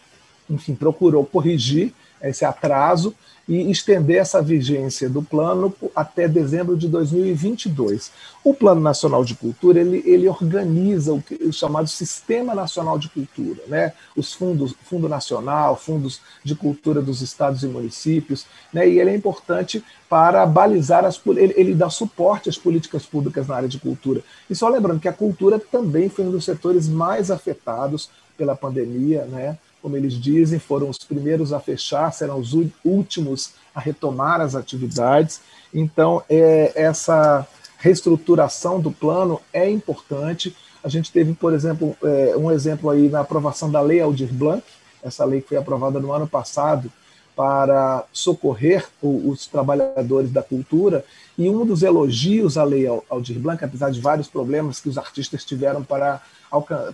enfim, 0.50 0.76
procurou 0.76 1.26
corrigir 1.26 1.94
esse 2.22 2.46
atraso 2.46 3.14
e 3.48 3.72
estender 3.72 4.18
essa 4.18 4.42
vigência 4.42 5.10
do 5.10 5.24
plano 5.24 5.74
até 5.96 6.28
dezembro 6.28 6.76
de 6.76 6.88
2022. 6.90 8.12
O 8.44 8.54
Plano 8.54 8.82
Nacional 8.82 9.24
de 9.24 9.36
Cultura 9.36 9.80
ele, 9.80 10.04
ele 10.06 10.28
organiza 10.28 11.14
o, 11.14 11.22
que, 11.22 11.36
o 11.36 11.54
chamado 11.54 11.88
Sistema 11.88 12.54
Nacional 12.54 13.00
de 13.00 13.08
Cultura, 13.08 13.62
né? 13.68 13.94
os 14.18 14.34
fundos, 14.34 14.76
Fundo 14.84 15.08
Nacional, 15.08 15.78
fundos 15.78 16.20
de 16.44 16.56
cultura 16.56 17.02
dos 17.02 17.22
estados 17.22 17.64
e 17.64 17.68
municípios, 17.68 18.46
né? 18.74 18.88
e 18.88 19.00
ele 19.00 19.12
é 19.12 19.16
importante 19.16 19.82
para 20.10 20.46
balizar 20.46 21.06
as 21.06 21.20
ele, 21.26 21.54
ele 21.56 21.74
dá 21.74 21.90
suporte 21.90 22.50
às 22.50 22.58
políticas 22.58 23.06
públicas 23.06 23.48
na 23.48 23.56
área 23.56 23.70
de 23.70 23.80
cultura. 23.80 24.22
E 24.50 24.56
só 24.56 24.68
lembrando 24.68 25.00
que 25.00 25.08
a 25.08 25.14
cultura 25.14 25.58
também 25.58 26.10
foi 26.10 26.26
um 26.26 26.32
dos 26.32 26.44
setores 26.44 26.88
mais 26.90 27.32
afetados 27.32 28.10
pela 28.38 28.56
pandemia, 28.56 29.26
né? 29.26 29.58
Como 29.88 29.96
eles 29.96 30.16
dizem, 30.16 30.60
foram 30.60 30.90
os 30.90 30.98
primeiros 30.98 31.54
a 31.54 31.62
fechar, 31.62 32.12
serão 32.12 32.40
os 32.40 32.52
últimos 32.84 33.54
a 33.74 33.80
retomar 33.80 34.42
as 34.42 34.54
atividades. 34.54 35.40
Então, 35.74 36.22
é, 36.30 36.74
essa 36.76 37.48
reestruturação 37.78 38.82
do 38.82 38.92
plano 38.92 39.40
é 39.54 39.70
importante. 39.70 40.54
A 40.84 40.90
gente 40.90 41.10
teve, 41.10 41.32
por 41.34 41.54
exemplo, 41.54 41.96
é, 42.04 42.36
um 42.36 42.52
exemplo 42.52 42.90
aí 42.90 43.08
na 43.08 43.22
aprovação 43.22 43.72
da 43.72 43.80
Lei 43.80 44.02
Aldir 44.02 44.28
Blanc, 44.34 44.62
essa 45.02 45.24
lei 45.24 45.40
que 45.40 45.48
foi 45.48 45.58
aprovada 45.58 46.02
no 46.02 46.12
ano 46.12 46.28
passado 46.28 46.92
para 47.38 48.04
socorrer 48.12 48.84
os 49.00 49.46
trabalhadores 49.46 50.32
da 50.32 50.42
cultura, 50.42 51.06
e 51.38 51.48
um 51.48 51.64
dos 51.64 51.84
elogios 51.84 52.58
à 52.58 52.64
Lei 52.64 52.88
Aldir 53.08 53.38
Blanc, 53.38 53.64
apesar 53.64 53.92
de 53.92 54.02
vários 54.02 54.28
problemas 54.28 54.80
que 54.80 54.90
os 54.90 54.98
artistas 54.98 55.46
tiveram 55.46 55.84
para 55.84 56.20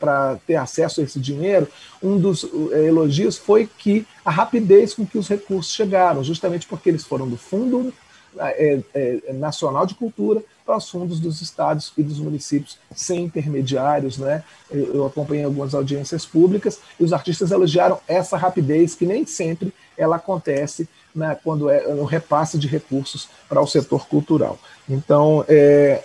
para 0.02 0.40
ter 0.48 0.56
acesso 0.56 1.00
a 1.00 1.04
esse 1.04 1.20
dinheiro, 1.20 1.68
um 2.02 2.18
dos 2.18 2.44
eh, 2.44 2.88
elogios 2.88 3.38
foi 3.38 3.70
que 3.78 4.04
a 4.26 4.32
rapidez 4.32 4.96
com 4.96 5.06
que 5.06 5.16
os 5.16 5.28
recursos 5.28 5.72
chegaram, 5.72 6.24
justamente 6.24 6.66
porque 6.66 6.90
eles 6.90 7.04
foram 7.04 7.30
do 7.30 7.38
Fundo 7.38 7.94
é, 8.40 8.80
é, 8.96 9.34
Nacional 9.34 9.86
de 9.86 9.94
Cultura 9.94 10.44
para 10.66 10.78
os 10.78 10.90
fundos 10.90 11.20
dos 11.20 11.42
estados 11.42 11.92
e 11.98 12.04
dos 12.04 12.20
municípios 12.20 12.78
sem 12.96 13.26
intermediários. 13.26 14.18
Né? 14.18 14.44
Eu, 14.72 15.06
acompanhei 15.06 15.44
algumas 15.44 15.74
audiências 15.74 16.26
públicas 16.26 16.80
e 17.00 17.04
os 17.04 17.14
artistas 17.14 17.52
elogiaram 17.52 18.00
essa 18.08 18.38
rapidez 18.38 18.96
que 18.96 19.06
nem 19.06 19.26
sempre 19.26 19.74
ela 19.98 20.16
acontece 20.16 20.88
né, 21.14 21.38
quando 21.44 21.70
é 21.70 21.94
no 21.94 22.06
repasse 22.06 22.58
de 22.58 22.68
recursos 22.68 23.28
para 23.48 23.62
o 23.62 23.68
setor 23.68 24.08
cultural. 24.08 24.58
Então, 24.90 25.46
é, 25.48 26.04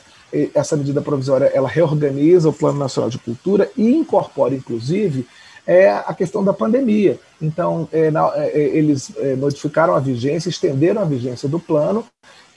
essa 0.54 0.76
medida 0.76 1.00
provisória 1.00 1.46
ela 1.46 1.68
reorganiza 1.68 2.48
o 2.48 2.52
Plano 2.52 2.78
Nacional 2.78 3.08
de 3.08 3.18
Cultura 3.18 3.70
e 3.76 3.90
incorpora, 3.90 4.54
inclusive, 4.54 5.26
é 5.66 5.90
a 5.90 6.14
questão 6.14 6.42
da 6.42 6.54
pandemia. 6.54 7.18
Então, 7.40 7.86
é, 7.92 8.10
na, 8.10 8.32
é, 8.36 8.58
eles 8.58 9.12
é, 9.18 9.36
modificaram 9.36 9.94
a 9.94 10.00
vigência, 10.00 10.48
estenderam 10.48 11.02
a 11.02 11.04
vigência 11.04 11.46
do 11.46 11.60
plano 11.60 12.06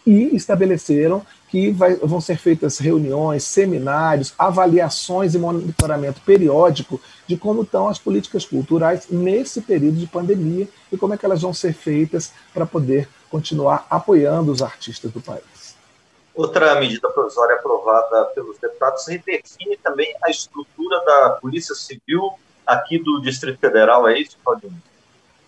e 0.07 0.33
estabeleceram 0.33 1.21
que 1.51 1.69
vai, 1.69 1.95
vão 1.95 2.21
ser 2.21 2.37
feitas 2.37 2.77
reuniões, 2.77 3.43
seminários, 3.43 4.33
avaliações 4.39 5.35
e 5.35 5.37
monitoramento 5.37 6.21
periódico 6.21 6.99
de 7.27 7.35
como 7.35 7.63
estão 7.63 7.89
as 7.89 7.99
políticas 7.99 8.45
culturais 8.45 9.07
nesse 9.09 9.59
período 9.59 9.97
de 9.97 10.07
pandemia 10.07 10.65
e 10.89 10.97
como 10.97 11.13
é 11.13 11.17
que 11.17 11.25
elas 11.25 11.41
vão 11.41 11.53
ser 11.53 11.73
feitas 11.73 12.31
para 12.53 12.65
poder 12.65 13.09
continuar 13.29 13.85
apoiando 13.89 14.49
os 14.49 14.61
artistas 14.61 15.11
do 15.11 15.19
país. 15.19 15.75
Outra 16.33 16.79
medida 16.79 17.09
provisória 17.09 17.55
aprovada 17.55 18.25
pelos 18.33 18.57
deputados 18.57 19.05
redefine 19.07 19.75
também 19.83 20.15
a 20.23 20.31
estrutura 20.31 21.03
da 21.03 21.31
Polícia 21.31 21.75
Civil 21.75 22.31
aqui 22.65 22.97
do 22.97 23.19
Distrito 23.19 23.59
Federal, 23.59 24.07
é 24.07 24.17
isso, 24.17 24.37
Claudinho? 24.41 24.81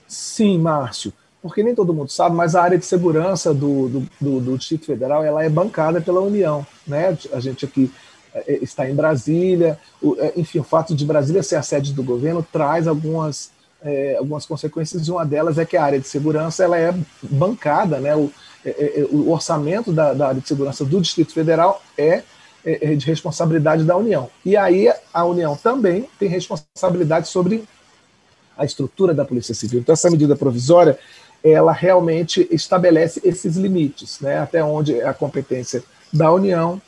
Sim, 0.05 0.59
Márcio, 0.59 1.13
porque 1.43 1.61
nem 1.61 1.75
todo 1.75 1.93
mundo 1.93 2.09
sabe, 2.09 2.33
mas 2.37 2.55
a 2.55 2.63
área 2.63 2.77
de 2.77 2.85
segurança 2.85 3.53
do, 3.53 3.89
do, 3.89 4.09
do, 4.19 4.39
do 4.39 4.57
Distrito 4.57 4.85
Federal 4.85 5.25
ela 5.25 5.43
é 5.43 5.49
bancada 5.49 5.99
pela 5.99 6.21
União. 6.21 6.65
Né? 6.87 7.17
A 7.33 7.39
gente 7.41 7.65
aqui 7.65 7.91
é, 8.33 8.59
está 8.61 8.89
em 8.89 8.95
Brasília, 8.95 9.77
é, 10.19 10.33
enfim, 10.37 10.59
o 10.59 10.63
fato 10.63 10.95
de 10.95 11.05
Brasília 11.05 11.43
ser 11.43 11.57
a 11.57 11.61
sede 11.61 11.91
do 11.91 12.01
governo 12.01 12.47
traz 12.49 12.87
algumas, 12.87 13.51
é, 13.83 14.15
algumas 14.17 14.45
consequências, 14.45 15.05
e 15.05 15.11
uma 15.11 15.25
delas 15.25 15.57
é 15.57 15.65
que 15.65 15.75
a 15.75 15.83
área 15.83 15.99
de 15.99 16.07
segurança 16.07 16.63
ela 16.63 16.77
é 16.77 16.95
bancada, 17.21 17.99
né? 17.99 18.15
O, 18.15 18.31
é, 18.65 18.69
é, 18.69 19.01
é, 19.01 19.03
o 19.11 19.29
orçamento 19.29 19.91
da, 19.91 20.13
da, 20.13 20.29
área 20.29 20.39
de 20.39 20.47
segurança 20.47 20.85
do 20.85 21.01
Distrito 21.01 21.33
Federal 21.33 21.83
é, 21.97 22.23
é, 22.63 22.95
de 22.95 23.05
responsabilidade 23.05 23.83
da 23.83 23.97
União. 23.97 24.29
E 24.45 24.55
aí 24.55 24.89
a 25.13 25.25
União 25.25 25.57
também 25.57 26.07
tem 26.17 26.29
responsabilidade 26.29 27.27
sobre 27.27 27.65
a 28.57 28.63
estrutura 28.63 29.13
da 29.13 29.25
Polícia 29.25 29.53
Civil. 29.53 29.81
Então, 29.81 29.91
essa 29.91 30.09
medida 30.09 30.35
provisória 30.35 30.97
ela 31.43 31.73
realmente 31.73 32.47
estabelece 32.49 33.19
esses 33.23 33.57
limites, 33.57 34.19
né, 34.21 34.39
até 34.39 34.63
onde 34.63 34.99
é 34.99 35.07
a 35.07 35.13
competência 35.13 35.83
da 36.11 36.31
União, 36.31 36.81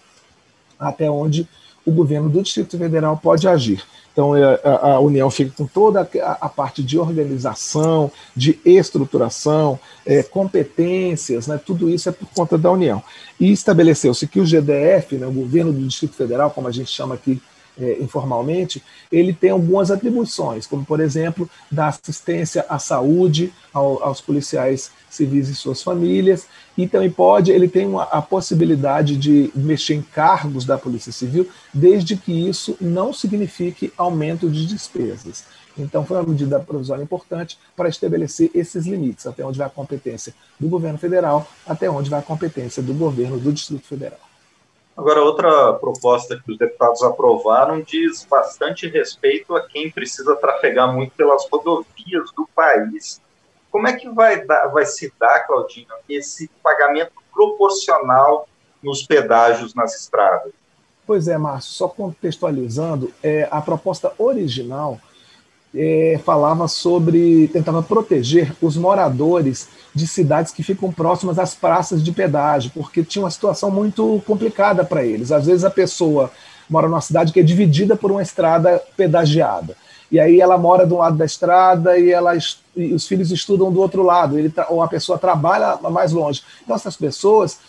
até 0.80 1.10
onde 1.10 1.48
o 1.86 1.92
governo 1.92 2.30
do 2.30 2.42
Distrito 2.42 2.78
Federal 2.78 3.18
pode 3.18 3.48
agir. 3.48 3.84
Então, 4.14 4.34
é, 4.34 4.62
a, 4.64 4.98
União 5.02 5.30
fica 5.30 5.52
com 5.58 5.68
toda 5.68 6.10
a, 6.24 6.32
a, 6.46 6.48
parte 6.48 6.82
de 6.82 6.98
organização, 6.98 8.10
de 8.34 8.58
estruturação, 8.64 9.78
é, 10.06 10.24
competências, 10.24 11.48
né, 11.48 11.60
tudo 11.64 11.90
isso 11.90 12.08
é 12.08 12.14
por 12.14 12.28
conta 12.30 12.58
da 12.58 12.72
União. 12.72 13.04
E 13.38 13.52
estabeleceu-se 13.52 14.26
que 14.26 14.40
o 14.40 14.46
GDF, 14.46 15.18
né, 15.18 15.28
o 15.28 15.34
governo 15.34 15.74
do 15.74 15.86
Distrito 15.86 16.16
Federal, 16.16 16.50
como 16.50 16.70
a 16.70 16.72
gente 16.72 16.90
chama 16.90 17.16
aqui 17.16 17.42
é, 17.80 18.02
informalmente, 18.02 18.84
ele 19.12 19.34
tem 19.34 19.50
algumas 19.50 19.92
atribuições, 19.92 20.66
como, 20.66 20.86
por 20.86 21.00
exemplo, 21.00 21.50
da 21.72 21.88
assistência 21.88 22.66
à 22.70 22.80
saúde 22.80 23.54
ao, 23.74 24.04
aos 24.04 24.22
policiais 24.22 24.92
civis 25.10 25.50
e 25.50 25.56
suas 25.56 25.82
famílias, 25.82 26.48
e 26.78 26.88
também 26.88 27.10
pode, 27.10 27.52
ele 27.52 27.68
tem 27.68 27.88
uma, 27.88 28.04
a 28.04 28.22
possibilidade 28.22 29.16
de 29.16 29.52
mexer 29.56 29.96
em 29.96 30.02
cargos 30.02 30.66
da 30.66 30.78
Polícia 30.78 31.12
Civil, 31.12 31.48
desde 31.74 32.18
que 32.18 32.32
isso 32.32 32.78
não 32.82 33.14
signifique 33.14 33.94
aumento 33.98 34.50
de 34.50 34.66
despesas. 34.66 35.46
Então, 35.78 36.06
foi 36.06 36.18
uma 36.18 36.30
medida 36.30 36.60
provisória 36.60 37.04
importante 37.04 37.58
para 37.76 37.90
estabelecer 37.90 38.50
esses 38.54 38.86
limites, 38.86 39.28
até 39.28 39.46
onde 39.46 39.58
vai 39.58 39.68
a 39.68 39.70
competência 39.70 40.34
do 40.60 40.70
governo 40.70 40.98
federal, 40.98 41.50
até 41.68 41.90
onde 41.90 42.10
vai 42.10 42.20
a 42.20 42.24
competência 42.24 42.82
do 42.82 42.94
governo 42.94 43.38
do 43.38 43.52
Distrito 43.52 43.86
Federal. 43.86 44.25
Agora, 44.98 45.22
outra 45.22 45.74
proposta 45.74 46.42
que 46.42 46.52
os 46.52 46.58
deputados 46.58 47.04
aprovaram 47.04 47.82
diz 47.82 48.26
bastante 48.26 48.88
respeito 48.88 49.56
a 49.56 49.68
quem 49.68 49.92
precisa 49.92 50.36
trafegar 50.38 50.94
muito 50.94 51.14
pelas 51.16 51.46
rodovias 51.50 52.32
do 52.36 52.48
país. 52.56 53.22
Como 53.70 53.88
é 53.88 53.94
que 53.94 54.10
vai, 54.10 54.46
dar, 54.46 54.68
vai 54.68 54.86
se 54.86 55.12
dar, 55.20 55.46
Claudinho, 55.46 55.88
esse 56.08 56.50
pagamento 56.64 57.12
proporcional 57.34 58.48
nos 58.82 59.04
pedágios 59.06 59.76
nas 59.76 59.94
estradas? 59.94 60.54
Pois 61.06 61.28
é, 61.28 61.38
Márcio, 61.38 61.72
só 61.72 61.88
contextualizando, 61.90 63.14
é, 63.22 63.48
a 63.52 63.62
proposta 63.62 64.14
original 64.18 65.00
é, 65.76 66.20
falava 66.24 66.68
sobre, 66.68 67.50
tentava 67.50 67.84
proteger 67.84 68.56
os 68.62 68.78
moradores 68.78 69.68
de 69.94 70.08
cidades 70.08 70.52
que 70.52 70.64
ficam 70.64 70.92
próximas 70.92 71.38
às 71.38 71.54
praças 71.54 72.04
de 72.04 72.12
pedágio, 72.12 72.72
porque 72.74 73.04
tinha 73.04 73.24
uma 73.24 73.32
situação 73.32 73.70
muito 73.70 74.22
complicada 74.26 74.86
para 74.86 75.04
eles. 75.04 75.32
Às 75.32 75.46
vezes 75.46 75.66
a 75.66 75.70
pessoa 75.70 76.32
mora 76.70 76.88
numa 76.88 77.02
cidade 77.02 77.34
que 77.34 77.40
é 77.40 77.44
dividida 77.44 77.96
por 77.96 78.12
uma 78.12 78.22
estrada 78.22 78.82
pedagiada. 78.96 79.76
E 80.12 80.20
aí 80.20 80.40
ela 80.40 80.58
mora 80.58 80.86
de 80.86 80.94
um 80.94 80.98
lado 80.98 81.18
da 81.18 81.26
estrada 81.26 81.98
e, 81.98 82.12
ela, 82.12 82.34
e 82.76 82.94
os 82.94 83.08
filhos 83.08 83.32
estudam 83.32 83.72
do 83.72 83.82
outro 83.82 84.04
lado, 84.04 84.38
ele, 84.38 84.54
ou 84.70 84.82
a 84.82 84.88
pessoa 84.88 85.18
trabalha 85.18 85.78
mais 85.92 86.12
longe. 86.12 86.42
Então 86.64 86.76
essas 86.76 86.96
pessoas 86.96 87.60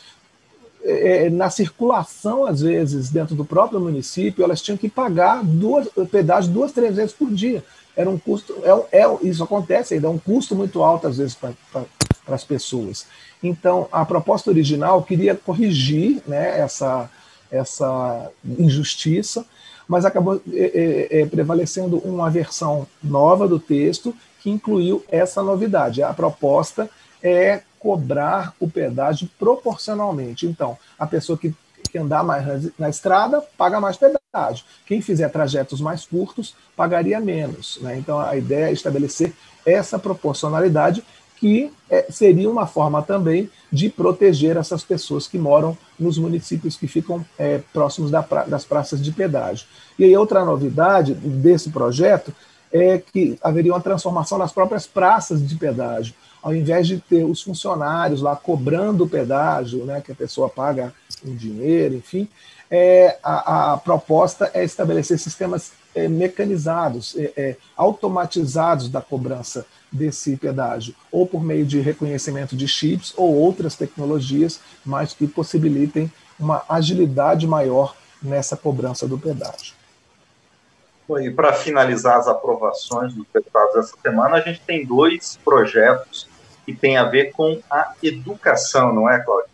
é, 0.85 1.29
na 1.31 1.51
circulação, 1.51 2.47
às 2.47 2.61
vezes, 2.61 3.11
dentro 3.11 3.35
do 3.35 3.45
próprio 3.45 3.81
município, 3.81 4.45
elas 4.45 4.63
tinham 4.63 4.77
que 4.77 4.89
pagar 4.89 5.43
duas, 5.43 5.89
pedágio 6.11 6.53
duas, 6.53 6.71
três 6.71 6.95
vezes 6.95 7.13
por 7.13 7.31
dia 7.31 7.65
era 7.97 8.11
um 8.11 8.19
custo, 8.19 8.55
é, 8.93 9.01
é, 9.01 9.17
isso 9.23 9.43
acontece 9.43 9.95
ainda, 9.95 10.07
é 10.07 10.11
um 10.11 10.19
custo 10.19 10.55
muito 10.55 10.83
alto 10.83 11.07
às 11.07 11.17
vezes 11.17 11.35
para 11.35 11.55
as 12.29 12.45
pessoas. 12.45 13.07
Então, 13.43 13.89
a 13.91 14.05
proposta 14.05 14.51
original 14.51 15.03
queria 15.03 15.35
corrigir 15.35 16.23
né, 16.27 16.61
essa, 16.61 17.11
essa 17.51 18.31
injustiça, 18.45 19.47
mas 19.89 20.05
acabou 20.05 20.41
é, 20.53 21.09
é, 21.11 21.21
é, 21.21 21.27
prevalecendo 21.27 21.99
uma 21.99 22.29
versão 22.29 22.87
nova 23.03 23.49
do 23.49 23.59
texto 23.59 24.15
que 24.43 24.51
incluiu 24.51 25.03
essa 25.09 25.43
novidade. 25.43 26.03
A 26.03 26.13
proposta 26.13 26.91
é 27.23 27.63
cobrar 27.79 28.55
o 28.59 28.69
pedágio 28.69 29.29
proporcionalmente. 29.39 30.47
Então, 30.47 30.77
a 30.99 31.07
pessoa 31.07 31.39
que 31.39 31.55
que 31.87 31.99
andar 31.99 32.25
mais 32.25 32.71
na 32.79 32.89
estrada 32.89 33.43
paga 33.57 33.81
mais 33.81 33.97
pedágio. 33.97 34.65
Quem 34.87 35.01
fizer 35.01 35.29
trajetos 35.29 35.81
mais 35.81 36.05
curtos 36.05 36.55
pagaria 36.77 37.21
menos. 37.21 37.79
Né? 37.81 37.99
Então 37.99 38.21
a 38.21 38.37
ideia 38.37 38.67
é 38.69 38.73
estabelecer 38.73 39.33
essa 39.65 39.99
proporcionalidade 39.99 41.03
que 41.37 41.71
é, 41.91 42.07
seria 42.11 42.51
uma 42.51 42.67
forma 42.67 43.03
também 43.03 43.51
de 43.71 43.89
proteger 43.89 44.57
essas 44.57 44.83
pessoas 44.83 45.29
que 45.29 45.39
moram 45.39 45.77
nos 45.99 46.19
municípios 46.19 46.77
que 46.77 46.87
ficam 46.87 47.25
é, 47.39 47.61
próximos 47.73 48.11
da 48.11 48.23
pra, 48.23 48.45
das 48.45 48.65
praças 48.65 49.03
de 49.03 49.13
pedágio. 49.13 49.67
E 49.99 50.05
aí, 50.05 50.17
outra 50.17 50.45
novidade 50.45 51.15
desse 51.15 51.71
projeto 51.71 52.33
é 52.73 52.99
que 52.99 53.39
haveria 53.43 53.73
uma 53.73 53.81
transformação 53.81 54.39
nas 54.39 54.53
próprias 54.53 54.87
praças 54.87 55.47
de 55.47 55.55
pedágio. 55.57 56.15
Ao 56.47 56.55
invés 56.55 56.87
de 56.87 57.01
ter 57.01 57.25
os 57.25 57.43
funcionários 57.43 58.23
lá 58.23 58.37
cobrando 58.37 59.03
o 59.03 59.09
pedágio, 59.09 59.85
né, 59.85 60.01
que 60.01 60.13
a 60.13 60.15
pessoa 60.15 60.49
paga 60.49 60.95
em 61.25 61.35
dinheiro, 61.35 61.97
enfim, 61.97 62.29
é, 62.71 63.19
a, 63.21 63.73
a, 63.73 63.77
proposta 63.77 64.49
é 64.55 64.63
estabelecer 64.63 65.19
sistemas 65.19 65.73
é, 65.93 66.07
mecanizados, 66.07 67.17
é, 67.17 67.33
é, 67.37 67.57
automatizados 67.77 68.89
da 68.89 69.01
cobrança 69.01 69.67
desse 69.91 70.37
pedágio, 70.37 70.95
ou 71.11 71.27
por 71.27 71.43
meio 71.43 71.67
de 71.67 71.81
reconhecimento 71.81 72.55
de 72.55 72.69
chips 72.69 73.13
ou 73.17 73.35
outras 73.35 73.75
tecnologias, 73.75 74.61
mas 74.85 75.13
que 75.13 75.27
possibilitem 75.27 76.09
uma 76.39 76.63
agilidade 76.69 77.45
maior 77.45 77.97
nessa 78.23 78.57
cobrança 78.57 79.09
do 79.09 79.19
pedágio. 79.19 79.75
E 81.21 81.29
para 81.29 81.53
finalizar 81.55 82.19
as 82.19 82.29
aprovações 82.29 83.13
dos 83.13 83.27
deputados 83.35 83.75
essa 83.75 83.97
semana, 84.01 84.37
a 84.37 84.41
gente 84.41 84.61
tem 84.61 84.87
dois 84.87 85.41
projetos 85.45 86.36
que 86.67 86.75
têm 86.75 86.97
a 86.97 87.05
ver 87.05 87.31
com 87.33 87.59
a 87.71 87.95
educação, 88.03 88.93
não 88.93 89.09
é, 89.09 89.21
Cláudio? 89.21 89.49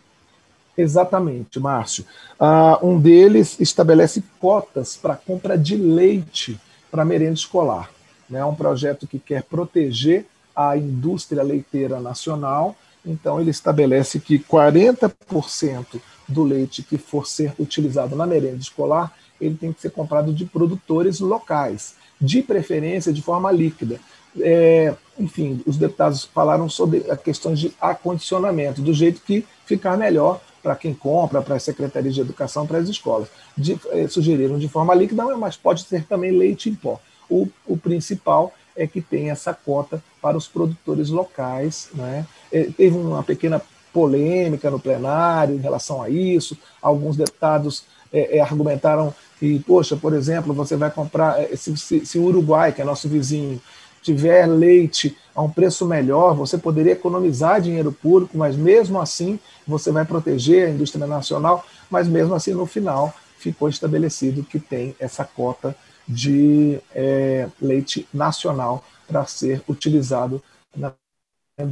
Exatamente, 0.75 1.59
Márcio. 1.59 2.03
Uh, 2.39 2.87
um 2.87 2.99
deles 2.99 3.59
estabelece 3.59 4.23
cotas 4.39 4.97
para 4.97 5.15
compra 5.15 5.55
de 5.55 5.75
leite 5.75 6.59
para 6.89 7.05
merenda 7.05 7.33
escolar. 7.33 7.91
Né? 8.27 8.39
É 8.39 8.45
um 8.45 8.55
projeto 8.55 9.05
que 9.05 9.19
quer 9.19 9.43
proteger 9.43 10.25
a 10.55 10.75
indústria 10.75 11.43
leiteira 11.43 11.99
nacional. 11.99 12.75
Então, 13.05 13.39
ele 13.39 13.51
estabelece 13.51 14.19
que 14.19 14.39
40% 14.39 16.01
do 16.27 16.43
leite 16.43 16.81
que 16.81 16.97
for 16.97 17.27
ser 17.27 17.53
utilizado 17.59 18.15
na 18.15 18.25
merenda 18.25 18.57
escolar, 18.57 19.13
ele 19.39 19.55
tem 19.55 19.73
que 19.73 19.81
ser 19.81 19.91
comprado 19.91 20.33
de 20.33 20.45
produtores 20.45 21.19
locais, 21.19 21.95
de 22.19 22.41
preferência 22.41 23.11
de 23.11 23.21
forma 23.21 23.51
líquida. 23.51 23.99
É, 24.39 24.93
enfim, 25.17 25.61
os 25.65 25.77
deputados 25.77 26.23
falaram 26.23 26.67
sobre 26.67 27.05
a 27.09 27.15
questão 27.15 27.53
de 27.53 27.73
acondicionamento, 27.79 28.81
do 28.81 28.93
jeito 28.93 29.21
que 29.21 29.45
ficar 29.65 29.97
melhor 29.97 30.41
para 30.61 30.75
quem 30.75 30.93
compra, 30.93 31.41
para 31.41 31.55
as 31.55 31.63
secretarias 31.63 32.15
de 32.15 32.21
educação, 32.21 32.65
para 32.65 32.77
as 32.77 32.87
escolas. 32.87 33.27
De, 33.55 33.77
eh, 33.91 34.07
sugeriram 34.07 34.57
de 34.57 34.69
forma 34.69 34.95
líquida, 34.95 35.23
mas 35.35 35.57
pode 35.57 35.83
ser 35.83 36.05
também 36.05 36.31
leite 36.31 36.69
em 36.69 36.75
pó. 36.75 36.99
O, 37.29 37.47
o 37.67 37.77
principal 37.77 38.53
é 38.75 38.87
que 38.87 39.01
tem 39.01 39.29
essa 39.29 39.53
cota 39.53 40.01
para 40.21 40.37
os 40.37 40.47
produtores 40.47 41.09
locais. 41.09 41.89
Né? 41.93 42.25
Eh, 42.51 42.69
teve 42.75 42.97
uma 42.97 43.21
pequena 43.21 43.61
polêmica 43.91 44.71
no 44.71 44.79
plenário 44.79 45.55
em 45.55 45.59
relação 45.59 46.01
a 46.01 46.09
isso. 46.09 46.57
Alguns 46.81 47.17
deputados 47.17 47.83
é, 48.11 48.37
é, 48.37 48.41
argumentaram 48.41 49.13
que, 49.39 49.59
poxa, 49.59 49.97
por 49.97 50.13
exemplo, 50.13 50.53
você 50.53 50.77
vai 50.77 50.89
comprar, 50.89 51.37
se, 51.57 51.75
se, 51.77 52.05
se 52.05 52.17
o 52.17 52.23
Uruguai, 52.23 52.71
que 52.71 52.81
é 52.81 52.85
nosso 52.85 53.09
vizinho, 53.09 53.61
tiver 54.03 54.45
leite 54.45 55.17
a 55.33 55.41
um 55.41 55.49
preço 55.49 55.85
melhor, 55.85 56.35
você 56.35 56.57
poderia 56.57 56.93
economizar 56.93 57.61
dinheiro 57.61 57.91
público, 57.91 58.37
mas 58.37 58.55
mesmo 58.55 58.99
assim 58.99 59.39
você 59.65 59.91
vai 59.91 60.05
proteger 60.05 60.67
a 60.67 60.71
indústria 60.71 61.07
nacional, 61.07 61.65
mas 61.89 62.07
mesmo 62.07 62.33
assim 62.35 62.53
no 62.53 62.65
final 62.65 63.13
ficou 63.37 63.67
estabelecido 63.69 64.43
que 64.43 64.59
tem 64.59 64.95
essa 64.99 65.25
cota 65.25 65.75
de 66.07 66.79
é, 66.93 67.47
leite 67.61 68.07
nacional 68.13 68.83
para 69.07 69.25
ser 69.25 69.63
utilizado 69.67 70.41
na 70.75 70.93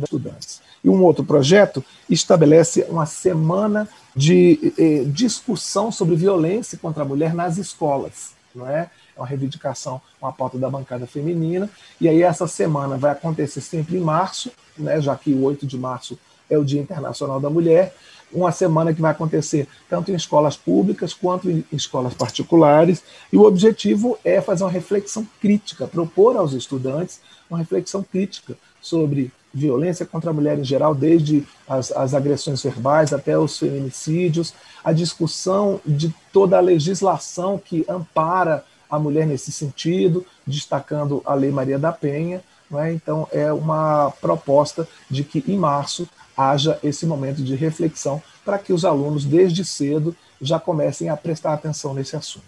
estudantes. 0.04 0.62
E 0.84 0.90
um 0.90 1.04
outro 1.04 1.24
projeto 1.24 1.84
estabelece 2.10 2.86
uma 2.88 3.06
semana 3.06 3.90
de 4.16 4.74
eh, 4.78 5.04
discussão 5.06 5.92
sobre 5.92 6.16
violência 6.16 6.78
contra 6.78 7.02
a 7.02 7.06
mulher 7.06 7.34
nas 7.34 7.58
escolas, 7.58 8.36
não 8.54 8.68
é? 8.68 8.92
É 9.16 9.20
uma 9.20 9.28
reivindicação, 9.28 10.02
uma 10.22 10.32
pauta 10.32 10.58
da 10.58 10.70
bancada 10.70 11.06
feminina. 11.06 11.70
E 12.00 12.08
aí 12.08 12.22
essa 12.22 12.48
semana 12.48 12.98
vai 12.98 13.12
acontecer 13.12 13.62
sempre 13.62 13.98
em 13.98 14.02
março, 14.02 14.52
né, 14.78 15.00
já 15.02 15.16
que 15.16 15.34
o 15.34 15.44
8 15.44 15.66
de 15.66 15.78
março 15.78 16.18
é 16.50 16.58
o 16.58 16.66
Dia 16.66 16.82
Internacional 16.82 17.40
da 17.40 17.50
Mulher, 17.50 17.94
uma 18.34 18.52
semana 18.52 18.94
que 18.94 19.02
vai 19.02 19.12
acontecer 19.12 19.68
tanto 19.90 20.12
em 20.12 20.16
escolas 20.16 20.56
públicas 20.56 21.14
quanto 21.14 21.50
em 21.50 21.66
escolas 21.72 22.14
particulares, 22.14 23.04
e 23.32 23.38
o 23.38 23.44
objetivo 23.44 24.18
é 24.24 24.40
fazer 24.40 24.64
uma 24.64 24.72
reflexão 24.72 25.28
crítica, 25.42 25.88
propor 25.88 26.38
aos 26.38 26.54
estudantes 26.54 27.20
uma 27.50 27.60
reflexão 27.60 28.02
crítica 28.02 28.56
sobre 28.82 29.32
violência 29.54 30.06
contra 30.06 30.30
a 30.30 30.34
mulher 30.34 30.58
em 30.58 30.64
geral, 30.64 30.96
desde 30.96 31.46
as, 31.68 31.92
as 31.92 32.14
agressões 32.14 32.64
verbais 32.64 33.12
até 33.12 33.38
os 33.38 33.60
feminicídios, 33.60 34.54
a 34.84 34.94
discussão 34.94 35.82
de 35.86 36.14
toda 36.32 36.58
a 36.58 36.62
legislação 36.62 37.58
que 37.58 37.86
ampara 37.88 38.64
a 38.92 39.00
mulher 39.00 39.26
nesse 39.26 39.52
sentido, 39.52 40.26
destacando 40.46 41.24
a 41.26 41.34
Lei 41.34 41.50
Maria 41.50 41.80
da 41.80 41.94
Penha. 41.94 42.44
É? 42.74 42.92
Então, 42.94 43.28
é 43.32 43.52
uma 43.52 44.14
proposta 44.22 44.88
de 45.10 45.24
que 45.24 45.44
em 45.48 45.58
março 45.58 46.08
haja 46.38 46.80
esse 46.84 47.06
momento 47.06 47.44
de 47.44 47.56
reflexão 47.56 48.22
para 48.46 48.58
que 48.58 48.72
os 48.72 48.86
alunos, 48.86 49.26
desde 49.26 49.66
cedo, 49.66 50.16
já 50.42 50.60
comecem 50.60 51.10
a 51.10 51.18
prestar 51.18 51.54
atenção 51.54 51.94
nesse 51.94 52.16
assunto. 52.16 52.46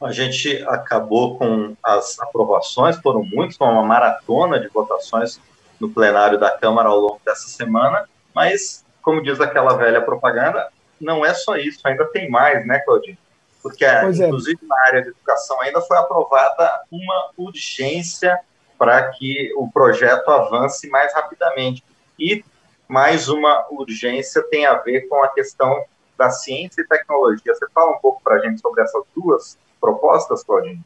A 0.00 0.12
gente 0.12 0.62
acabou 0.68 1.36
com 1.36 1.74
as 1.82 2.20
aprovações, 2.20 2.96
foram 2.98 3.24
muitos, 3.24 3.56
foi 3.56 3.66
uma 3.66 3.82
maratona 3.82 4.60
de 4.60 4.68
votações 4.68 5.40
no 5.80 5.88
plenário 5.88 6.38
da 6.38 6.50
Câmara 6.50 6.88
ao 6.88 6.98
longo 6.98 7.20
dessa 7.24 7.48
semana, 7.48 8.08
mas, 8.34 8.84
como 9.02 9.22
diz 9.22 9.40
aquela 9.40 9.76
velha 9.76 10.00
propaganda, 10.00 10.68
não 11.00 11.24
é 11.24 11.34
só 11.34 11.56
isso, 11.56 11.80
ainda 11.84 12.04
tem 12.04 12.30
mais, 12.30 12.66
né, 12.66 12.78
Claudinho? 12.80 13.18
Porque, 13.62 13.86
pois 14.00 14.20
é. 14.20 14.26
inclusive, 14.26 14.58
é. 14.62 14.66
na 14.66 14.76
área 14.86 15.02
de 15.02 15.08
educação 15.08 15.60
ainda 15.60 15.80
foi 15.80 15.96
aprovada 15.98 16.82
uma 16.90 17.30
urgência 17.36 18.38
para 18.78 19.10
que 19.10 19.52
o 19.56 19.70
projeto 19.70 20.28
avance 20.28 20.88
mais 20.88 21.12
rapidamente. 21.12 21.82
E 22.18 22.44
mais 22.86 23.28
uma 23.28 23.66
urgência 23.70 24.42
tem 24.44 24.64
a 24.64 24.74
ver 24.74 25.08
com 25.08 25.22
a 25.22 25.28
questão 25.28 25.84
da 26.16 26.30
ciência 26.30 26.82
e 26.82 26.86
tecnologia. 26.86 27.54
Você 27.54 27.66
fala 27.74 27.92
um 27.92 27.98
pouco 27.98 28.22
para 28.22 28.36
a 28.36 28.38
gente 28.38 28.60
sobre 28.60 28.82
essas 28.82 29.02
duas 29.14 29.58
propostas, 29.80 30.42
Claudinho? 30.42 30.82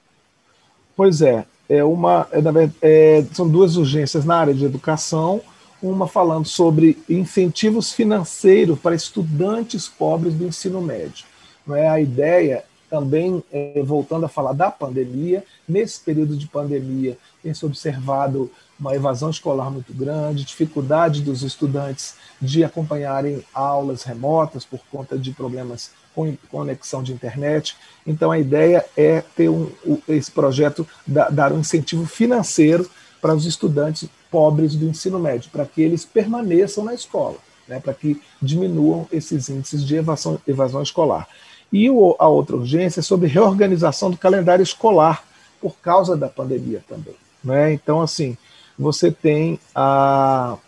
Pois 0.96 1.22
é, 1.22 1.44
é 1.68 1.84
uma, 1.84 2.28
é, 2.32 3.18
é, 3.18 3.24
são 3.32 3.48
duas 3.48 3.76
urgências 3.76 4.24
na 4.24 4.36
área 4.36 4.54
de 4.54 4.64
educação, 4.64 5.40
uma 5.82 6.06
falando 6.06 6.46
sobre 6.46 7.02
incentivos 7.08 7.92
financeiros 7.92 8.78
para 8.78 8.94
estudantes 8.94 9.88
pobres 9.88 10.34
do 10.34 10.44
ensino 10.44 10.80
médio. 10.80 11.24
Não 11.66 11.76
é 11.76 11.88
a 11.88 12.00
ideia 12.00 12.64
também 12.92 13.42
é, 13.50 13.82
voltando 13.82 14.26
a 14.26 14.28
falar 14.28 14.52
da 14.52 14.70
pandemia. 14.70 15.42
Nesse 15.66 15.98
período 16.00 16.36
de 16.36 16.46
pandemia, 16.46 17.16
tem 17.42 17.54
se 17.54 17.64
observado 17.64 18.50
uma 18.78 18.94
evasão 18.94 19.30
escolar 19.30 19.70
muito 19.70 19.94
grande, 19.94 20.44
dificuldade 20.44 21.22
dos 21.22 21.42
estudantes 21.42 22.16
de 22.40 22.62
acompanharem 22.62 23.42
aulas 23.54 24.02
remotas 24.02 24.64
por 24.64 24.80
conta 24.90 25.16
de 25.16 25.30
problemas 25.30 25.90
com 26.14 26.36
conexão 26.50 27.02
de 27.02 27.12
internet. 27.12 27.76
Então, 28.06 28.30
a 28.30 28.38
ideia 28.38 28.84
é 28.94 29.22
ter 29.34 29.48
um, 29.48 29.70
esse 30.08 30.30
projeto, 30.30 30.86
dar 31.06 31.52
um 31.52 31.60
incentivo 31.60 32.04
financeiro 32.04 32.90
para 33.22 33.34
os 33.34 33.46
estudantes 33.46 34.08
pobres 34.30 34.74
do 34.74 34.86
ensino 34.86 35.18
médio, 35.18 35.50
para 35.50 35.64
que 35.64 35.80
eles 35.80 36.04
permaneçam 36.04 36.84
na 36.84 36.92
escola, 36.92 37.36
né, 37.68 37.78
para 37.80 37.94
que 37.94 38.20
diminuam 38.40 39.06
esses 39.12 39.48
índices 39.48 39.84
de 39.84 39.96
evasão, 39.96 40.38
evasão 40.46 40.82
escolar. 40.82 41.28
E 41.72 41.88
a 42.18 42.28
outra 42.28 42.56
urgência 42.56 43.00
é 43.00 43.02
sobre 43.02 43.28
reorganização 43.28 44.10
do 44.10 44.16
calendário 44.16 44.62
escolar, 44.62 45.24
por 45.60 45.76
causa 45.76 46.16
da 46.16 46.28
pandemia 46.28 46.82
também. 46.88 47.14
Né? 47.42 47.72
Então, 47.72 48.00
assim, 48.00 48.36
você 48.78 49.10
tem 49.10 49.58
a, 49.74 50.58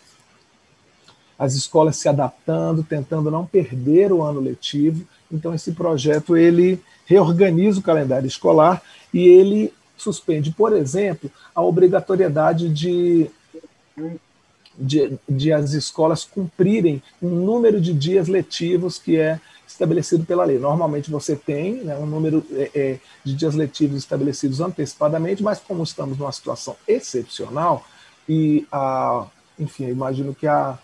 as 1.37 1.53
escolas 1.53 1.97
se 1.97 2.07
adaptando, 2.07 2.83
tentando 2.83 3.29
não 3.29 3.45
perder 3.45 4.11
o 4.11 4.23
ano 4.23 4.39
letivo. 4.39 5.05
Então, 5.31 5.53
esse 5.53 5.73
projeto 5.73 6.35
ele 6.35 6.81
reorganiza 7.05 7.79
o 7.79 7.83
calendário 7.83 8.27
escolar 8.27 8.81
e 9.13 9.27
ele 9.27 9.73
suspende, 9.97 10.51
por 10.51 10.73
exemplo, 10.73 11.29
a 11.53 11.61
obrigatoriedade 11.61 12.69
de, 12.69 13.29
de, 14.77 15.17
de 15.27 15.53
as 15.53 15.73
escolas 15.73 16.23
cumprirem 16.23 17.01
um 17.21 17.29
número 17.29 17.79
de 17.79 17.93
dias 17.93 18.27
letivos 18.27 18.97
que 18.97 19.17
é 19.17 19.39
estabelecido 19.75 20.25
pela 20.25 20.43
lei. 20.43 20.57
Normalmente 20.57 21.11
você 21.11 21.35
tem 21.35 21.83
né, 21.83 21.97
um 21.97 22.05
número 22.05 22.43
é, 22.51 22.71
é, 22.73 22.99
de 23.23 23.35
dias 23.35 23.53
letivos 23.53 23.97
estabelecidos 23.97 24.59
antecipadamente, 24.59 25.43
mas 25.43 25.59
como 25.59 25.83
estamos 25.83 26.17
numa 26.17 26.31
situação 26.31 26.75
excepcional, 26.87 27.85
e, 28.27 28.65
a, 28.71 29.27
enfim, 29.59 29.85
imagino 29.85 30.33
que 30.33 30.47
a, 30.47 30.79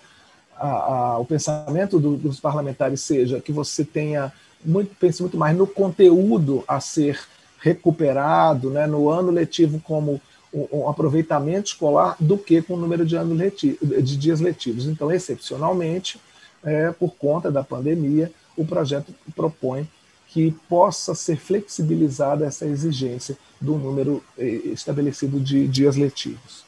a, 0.55 0.67
a 0.67 1.19
o 1.19 1.25
pensamento 1.25 1.99
do, 1.99 2.15
dos 2.17 2.39
parlamentares 2.39 3.01
seja 3.01 3.39
que 3.39 3.51
você 3.51 3.83
tenha 3.83 4.31
muito, 4.63 4.93
pense 4.95 5.21
muito 5.21 5.37
mais 5.37 5.57
no 5.57 5.65
conteúdo 5.65 6.63
a 6.67 6.79
ser 6.79 7.19
recuperado, 7.59 8.69
né, 8.69 8.85
no 8.85 9.09
ano 9.09 9.31
letivo 9.31 9.79
como 9.79 10.21
um, 10.53 10.89
aproveitamento 10.89 11.69
escolar 11.69 12.15
do 12.19 12.37
que 12.37 12.61
com 12.61 12.73
o 12.73 12.77
número 12.77 13.05
de, 13.05 13.15
anos 13.15 13.37
letivo, 13.37 13.77
de 13.85 14.17
dias 14.17 14.41
letivos. 14.41 14.85
Então, 14.85 15.09
excepcionalmente, 15.11 16.19
é, 16.63 16.91
por 16.91 17.15
conta 17.15 17.49
da 17.49 17.63
pandemia, 17.63 18.31
o 18.57 18.65
projeto 18.65 19.13
propõe 19.35 19.87
que 20.27 20.51
possa 20.69 21.13
ser 21.13 21.37
flexibilizada 21.37 22.45
essa 22.45 22.65
exigência 22.65 23.37
do 23.59 23.77
número 23.77 24.23
é, 24.37 24.45
estabelecido 24.45 25.39
de 25.39 25.67
dias 25.67 25.97
letivos. 25.97 26.63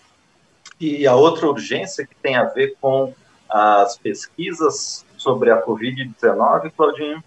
E 0.80 1.08
a 1.08 1.16
outra 1.16 1.48
urgência 1.48 2.06
que 2.06 2.16
tem 2.16 2.36
a 2.36 2.44
ver 2.44 2.76
com 2.82 3.14
as 3.50 3.98
pesquisas 3.98 5.06
sobre 5.18 5.50
a 5.50 5.64
Covid-19, 5.64 6.72
Claudinho? 6.76 7.24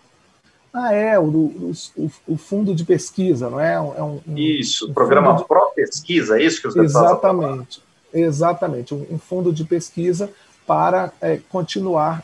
Ah, 0.75 0.93
é, 0.93 1.19
o, 1.19 1.25
o, 1.25 2.11
o, 2.29 2.37
fundo 2.37 2.75
de 2.75 2.85
pesquisa, 2.85 3.49
não 3.49 3.59
é? 3.59 3.75
é 3.75 3.81
um, 3.81 4.21
um, 4.27 4.37
isso, 4.37 4.91
um 4.91 4.93
programa 4.93 5.35
de... 5.35 5.47
Pró-Pesquisa, 5.47 6.39
é 6.39 6.45
isso 6.45 6.61
que 6.61 6.69
os 6.69 6.77
Exatamente, 6.77 7.81
exatamente, 8.13 8.95
um, 8.95 9.19
fundo 9.19 9.51
de 9.51 9.65
pesquisa 9.65 10.31
para 10.67 11.11
é, 11.19 11.41
continuar, 11.49 12.19
é, 12.19 12.23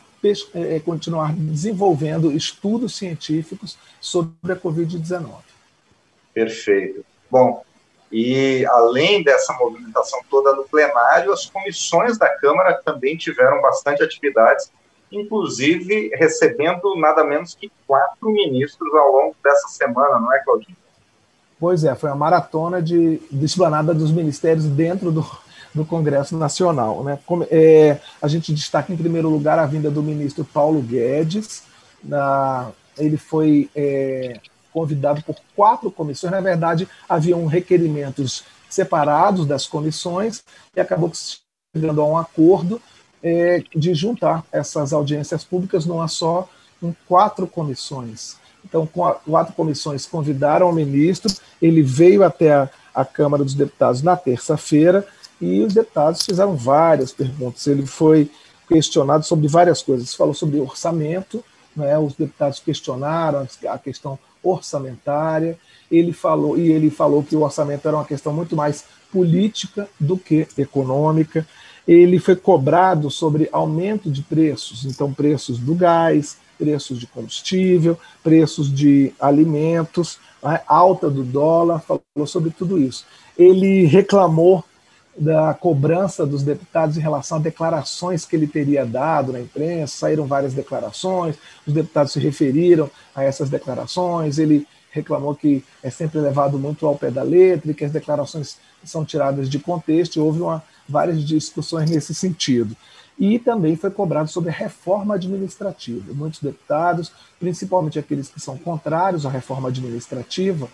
continuar 0.85 1.33
desenvolvendo 1.35 2.33
estudos 2.33 2.97
científicos 2.97 3.79
sobre 4.01 4.53
a 4.53 4.57
Covid-19. 4.57 5.27
Perfeito. 6.33 7.05
Bom, 7.31 7.65
e 8.11 8.65
além 8.67 9.23
dessa 9.23 9.53
movimentação 9.55 10.21
toda 10.31 10.55
no 10.55 10.65
plenário, 10.65 11.33
as 11.33 11.47
comissões 11.47 12.19
da 12.19 12.29
Câmara 12.29 12.81
também 12.85 13.17
tiveram 13.17 13.61
bastante 13.61 14.03
atividades 14.03 14.71
inclusive 15.13 16.11
recebendo 16.15 16.97
nada 16.97 17.23
menos 17.23 17.55
que 17.55 17.71
quatro 17.87 18.31
ministros 18.31 18.93
ao 18.95 19.13
longo 19.13 19.37
dessa 19.45 19.69
semana, 19.69 20.19
não 20.19 20.33
é, 20.33 20.39
Claudinho? 20.41 20.77
Pois 21.61 21.85
é, 21.85 21.95
foi 21.95 22.11
a 22.11 22.15
maratona 22.15 22.83
de, 22.83 23.19
de 23.31 23.45
esplanada 23.45 23.95
dos 23.95 24.11
ministérios 24.11 24.65
dentro 24.65 25.13
do, 25.13 25.25
do 25.75 25.85
Congresso 25.85 26.37
Nacional. 26.37 27.03
Né? 27.03 27.19
É, 27.51 27.99
a 28.21 28.29
gente 28.29 28.53
destaca, 28.53 28.93
em 28.93 28.97
primeiro 28.97 29.29
lugar, 29.29 29.59
a 29.59 29.67
vinda 29.67 29.91
do 29.91 30.03
ministro 30.03 30.45
Paulo 30.45 30.81
Guedes. 30.81 31.65
Na, 32.03 32.71
ele 32.99 33.17
foi 33.17 33.71
é, 33.75 34.41
convidado 34.73 35.23
por 35.23 35.37
quatro 35.55 35.91
comissões. 35.91 36.33
Na 36.33 36.41
verdade, 36.41 36.89
haviam 37.09 37.47
requerimentos 37.47 38.45
separados 38.69 39.47
das 39.47 39.67
comissões 39.67 40.43
e 40.75 40.81
acabou 40.81 41.13
chegando 41.75 42.01
a 42.01 42.07
um 42.07 42.17
acordo 42.17 42.81
é, 43.23 43.63
de 43.75 43.95
juntar 43.95 44.45
essas 44.51 44.93
audiências 44.93 45.45
públicas 45.45 45.87
numa 45.87 46.09
só, 46.09 46.49
em 46.83 46.95
quatro 47.07 47.47
comissões. 47.47 48.37
Então, 48.65 48.87
quatro 48.87 49.55
comissões 49.55 50.07
convidaram 50.07 50.69
o 50.69 50.73
ministro, 50.73 51.33
ele 51.61 51.83
veio 51.83 52.25
até 52.25 52.53
a, 52.53 52.71
a 52.95 53.05
Câmara 53.05 53.45
dos 53.45 53.55
Deputados 53.55 54.03
na 54.03 54.17
terça-feira 54.17 55.07
e 55.43 55.61
os 55.63 55.75
deputados 55.75 56.23
fizeram 56.23 56.57
várias 56.57 57.13
perguntas. 57.13 57.67
Ele 57.67 57.85
foi 57.85 58.31
questionado 58.69 59.25
sobre 59.25 59.49
várias 59.49 59.83
coisas. 59.83 60.15
Falou 60.15 60.33
sobre 60.33 60.59
orçamento, 60.61 61.45
né? 61.77 61.99
os 61.99 62.15
deputados 62.15 62.61
questionaram 62.61 63.47
a 63.69 63.79
questão 63.79 64.19
orçamentária. 64.43 65.59
Ele 65.91 66.13
falou 66.13 66.57
e 66.57 66.71
ele 66.71 66.89
falou 66.89 67.23
que 67.23 67.37
o 67.37 67.43
orçamento 67.43 67.87
era 67.87 67.97
uma 67.97 68.05
questão 68.05 68.33
muito 68.33 68.57
mais 68.57 68.85
política 69.13 69.89
do 70.01 70.17
que 70.17 70.47
econômica 70.57 71.47
ele 71.87 72.19
foi 72.19 72.37
cobrado 72.37 73.11
sobre 73.11 73.49
aumento 73.51 74.11
de 74.11 74.23
preços, 74.23 74.85
então 74.85 75.13
preços 75.13 75.59
do 75.59 75.75
gás, 75.75 76.37
preços 76.57 76.99
de 76.99 77.07
combustível, 77.07 77.99
preços 78.23 78.73
de 78.73 79.13
alimentos, 79.19 80.19
né, 80.43 80.61
alta 80.67 81.11
do 81.11 81.25
dólar, 81.25 81.81
falou 81.81 82.27
sobre 82.27 82.51
tudo 82.51 82.79
isso. 82.79 83.05
Ele 83.37 83.85
reclamou 83.85 84.65
da 85.16 85.53
cobrança 85.53 86.25
dos 86.25 86.42
deputados 86.42 86.96
em 86.96 87.01
relação 87.01 87.38
a 87.38 87.40
declarações 87.40 88.25
que 88.25 88.35
ele 88.35 88.46
teria 88.46 88.85
dado 88.87 89.33
na 89.33 89.40
imprensa, 89.40 89.98
saíram 89.98 90.27
várias 90.27 90.55
declarações, 90.55 91.37
os 91.66 91.72
deputados 91.72 92.12
se 92.12 92.18
referiram 92.18 92.90
a 93.14 93.22
essas 93.22 93.51
declarações, 93.51 94.38
ele 94.38 94.66
reclamou 94.90 95.35
que 95.35 95.64
é 95.83 95.90
sempre 95.90 96.20
levado 96.20 96.59
muito 96.59 96.87
ao 96.87 96.96
pé 96.96 97.11
da 97.11 97.22
letra 97.22 97.70
e 97.70 97.75
que 97.75 97.85
as 97.85 97.92
declarações 97.92 98.59
são 98.85 99.05
tiradas 99.05 99.48
de 99.48 99.59
contexto, 99.59 100.16
e 100.16 100.20
houve 100.20 100.40
uma 100.40 100.62
várias 100.88 101.25
discussões 101.25 101.90
nesse 101.90 102.14
sentido. 102.14 102.77
E 103.18 103.38
também 103.38 103.77
foi 103.77 103.90
cobrado 103.90 104.29
sobre 104.29 104.51
a 104.51 104.53
reforma 104.53 105.14
administrativa. 105.14 106.12
Muitos 106.12 106.40
deputados, 106.40 107.12
principalmente 107.38 107.98
aqueles 107.98 108.29
que 108.29 108.40
são 108.40 108.59
contrários 108.59 109.25
à 109.25 109.31
reforma 109.31 109.68
administrativa, 109.68 110.68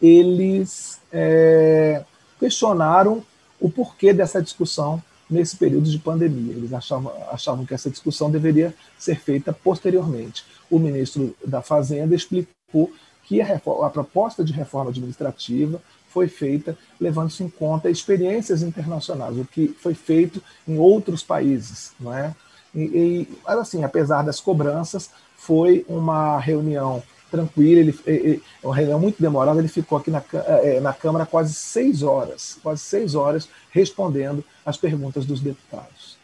eles 0.00 1.00
é, 1.12 2.02
questionaram 2.40 3.22
o 3.62 3.70
porquê 3.70 4.12
dessa 4.12 4.42
discussão 4.42 5.02
nesse 5.30 5.56
período 5.56 5.88
de 5.88 5.98
pandemia. 5.98 6.52
Eles 6.52 6.72
achavam, 6.72 7.12
achavam 7.30 7.64
que 7.64 7.72
essa 7.72 7.88
discussão 7.88 8.30
deveria 8.30 8.74
ser 8.98 9.18
feita 9.20 9.52
posteriormente. 9.52 10.44
O 10.68 10.78
ministro 10.78 11.34
da 11.46 11.62
Fazenda 11.62 12.14
explicou 12.14 12.92
que 13.22 13.40
a, 13.40 13.44
reforma, 13.44 13.86
a 13.86 13.90
proposta 13.90 14.44
de 14.44 14.52
reforma 14.52 14.90
administrativa 14.90 15.80
foi 16.08 16.28
feita 16.28 16.76
levando-se 17.00 17.42
em 17.42 17.48
conta 17.48 17.88
experiências 17.88 18.62
internacionais, 18.62 19.38
o 19.38 19.44
que 19.44 19.68
foi 19.68 19.94
feito 19.94 20.42
em 20.68 20.76
outros 20.76 21.22
países, 21.22 21.92
não 21.98 22.12
é? 22.12 22.34
E, 22.74 22.80
e 22.80 23.28
assim, 23.46 23.84
apesar 23.84 24.22
das 24.22 24.40
cobranças, 24.40 25.10
foi 25.36 25.86
uma 25.88 26.38
reunião 26.38 27.02
tranquila, 27.32 27.80
ele, 27.80 27.98
ele, 28.06 28.42
uma 28.62 28.76
reunião 28.76 29.00
muito 29.00 29.20
demorada, 29.20 29.58
ele 29.58 29.68
ficou 29.68 29.98
aqui 29.98 30.10
na, 30.10 30.22
é, 30.62 30.78
na 30.78 30.92
Câmara 30.92 31.26
quase 31.26 31.54
seis 31.54 32.02
horas, 32.02 32.58
quase 32.62 32.82
seis 32.82 33.14
horas, 33.14 33.48
respondendo 33.70 34.44
as 34.64 34.76
perguntas 34.76 35.24
dos 35.24 35.40
deputados. 35.40 36.16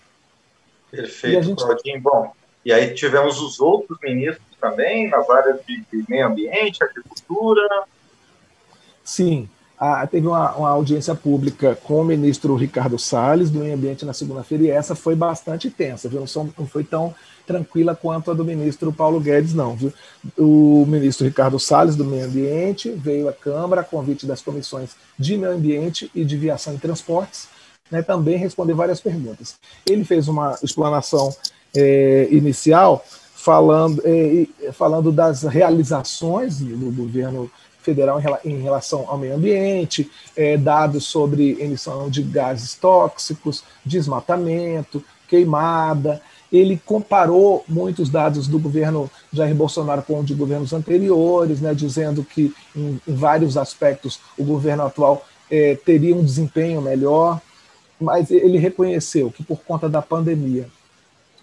Perfeito, 0.90 1.42
gente... 1.42 1.64
Claudinho. 1.64 2.00
Bom, 2.00 2.32
e 2.64 2.72
aí 2.72 2.94
tivemos 2.94 3.40
os 3.40 3.58
outros 3.58 3.98
ministros 4.02 4.46
também, 4.60 5.08
nas 5.08 5.28
áreas 5.28 5.58
de, 5.66 5.84
meio 6.08 6.26
ambiente, 6.26 6.84
agricultura. 6.84 7.66
Sim, 9.02 9.48
ah, 9.78 10.06
teve 10.06 10.26
uma, 10.26 10.54
uma, 10.56 10.70
audiência 10.70 11.14
pública 11.14 11.76
com 11.84 12.00
o 12.00 12.04
ministro 12.04 12.56
Ricardo 12.56 12.98
Salles, 12.98 13.50
do 13.50 13.60
Meio 13.60 13.74
Ambiente, 13.74 14.04
na 14.04 14.12
segunda-feira, 14.12 14.64
e 14.64 14.70
essa 14.70 14.94
foi 14.94 15.14
bastante 15.14 15.70
tensa, 15.70 16.08
viu? 16.08 16.24
Não, 16.34 16.52
não, 16.58 16.66
foi 16.66 16.82
tão 16.82 17.14
tranquila 17.48 17.96
quanto 17.96 18.30
a 18.30 18.34
do 18.34 18.44
ministro 18.44 18.92
Paulo 18.92 19.18
Guedes, 19.18 19.54
não. 19.54 19.74
Viu? 19.74 19.92
O 20.36 20.84
ministro 20.86 21.26
Ricardo 21.26 21.58
Salles, 21.58 21.96
do 21.96 22.04
Meio 22.04 22.26
Ambiente, 22.26 22.90
veio 22.90 23.28
à 23.28 23.32
Câmara 23.32 23.80
a 23.80 23.84
convite 23.84 24.26
das 24.26 24.42
comissões 24.42 24.90
de 25.18 25.36
Meio 25.36 25.54
Ambiente 25.54 26.10
e 26.14 26.24
de 26.24 26.36
Viação 26.36 26.74
e 26.74 26.78
Transportes, 26.78 27.48
né, 27.90 28.02
também 28.02 28.36
responder 28.36 28.74
várias 28.74 29.00
perguntas. 29.00 29.56
Ele 29.88 30.04
fez 30.04 30.28
uma 30.28 30.56
explanação 30.62 31.34
é, 31.74 32.28
inicial 32.30 33.04
falando, 33.34 34.02
é, 34.04 34.72
falando 34.72 35.10
das 35.10 35.42
realizações 35.42 36.60
do 36.60 36.92
governo 36.92 37.50
federal 37.80 38.20
em 38.44 38.60
relação 38.60 39.06
ao 39.08 39.16
meio 39.16 39.36
ambiente, 39.36 40.10
é, 40.36 40.58
dados 40.58 41.06
sobre 41.06 41.56
emissão 41.58 42.10
de 42.10 42.22
gases 42.22 42.74
tóxicos, 42.74 43.64
desmatamento, 43.84 45.02
queimada. 45.26 46.20
Ele 46.52 46.80
comparou 46.84 47.64
muitos 47.68 48.08
dados 48.08 48.48
do 48.48 48.58
governo 48.58 49.10
Jair 49.32 49.54
Bolsonaro 49.54 50.02
com 50.02 50.20
os 50.20 50.26
de 50.26 50.34
governos 50.34 50.72
anteriores, 50.72 51.60
né, 51.60 51.74
dizendo 51.74 52.24
que, 52.24 52.54
em, 52.74 53.00
em 53.06 53.14
vários 53.14 53.56
aspectos, 53.56 54.18
o 54.38 54.44
governo 54.44 54.84
atual 54.84 55.26
é, 55.50 55.74
teria 55.74 56.16
um 56.16 56.24
desempenho 56.24 56.80
melhor, 56.80 57.40
mas 58.00 58.30
ele 58.30 58.58
reconheceu 58.58 59.30
que, 59.30 59.42
por 59.42 59.60
conta 59.60 59.88
da 59.88 60.00
pandemia, 60.00 60.68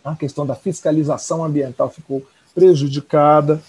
a 0.03 0.15
questão 0.15 0.45
da 0.45 0.55
fiscalização 0.55 1.43
ambiental 1.43 1.89
ficou 1.89 2.23
prejudicada. 2.53 3.61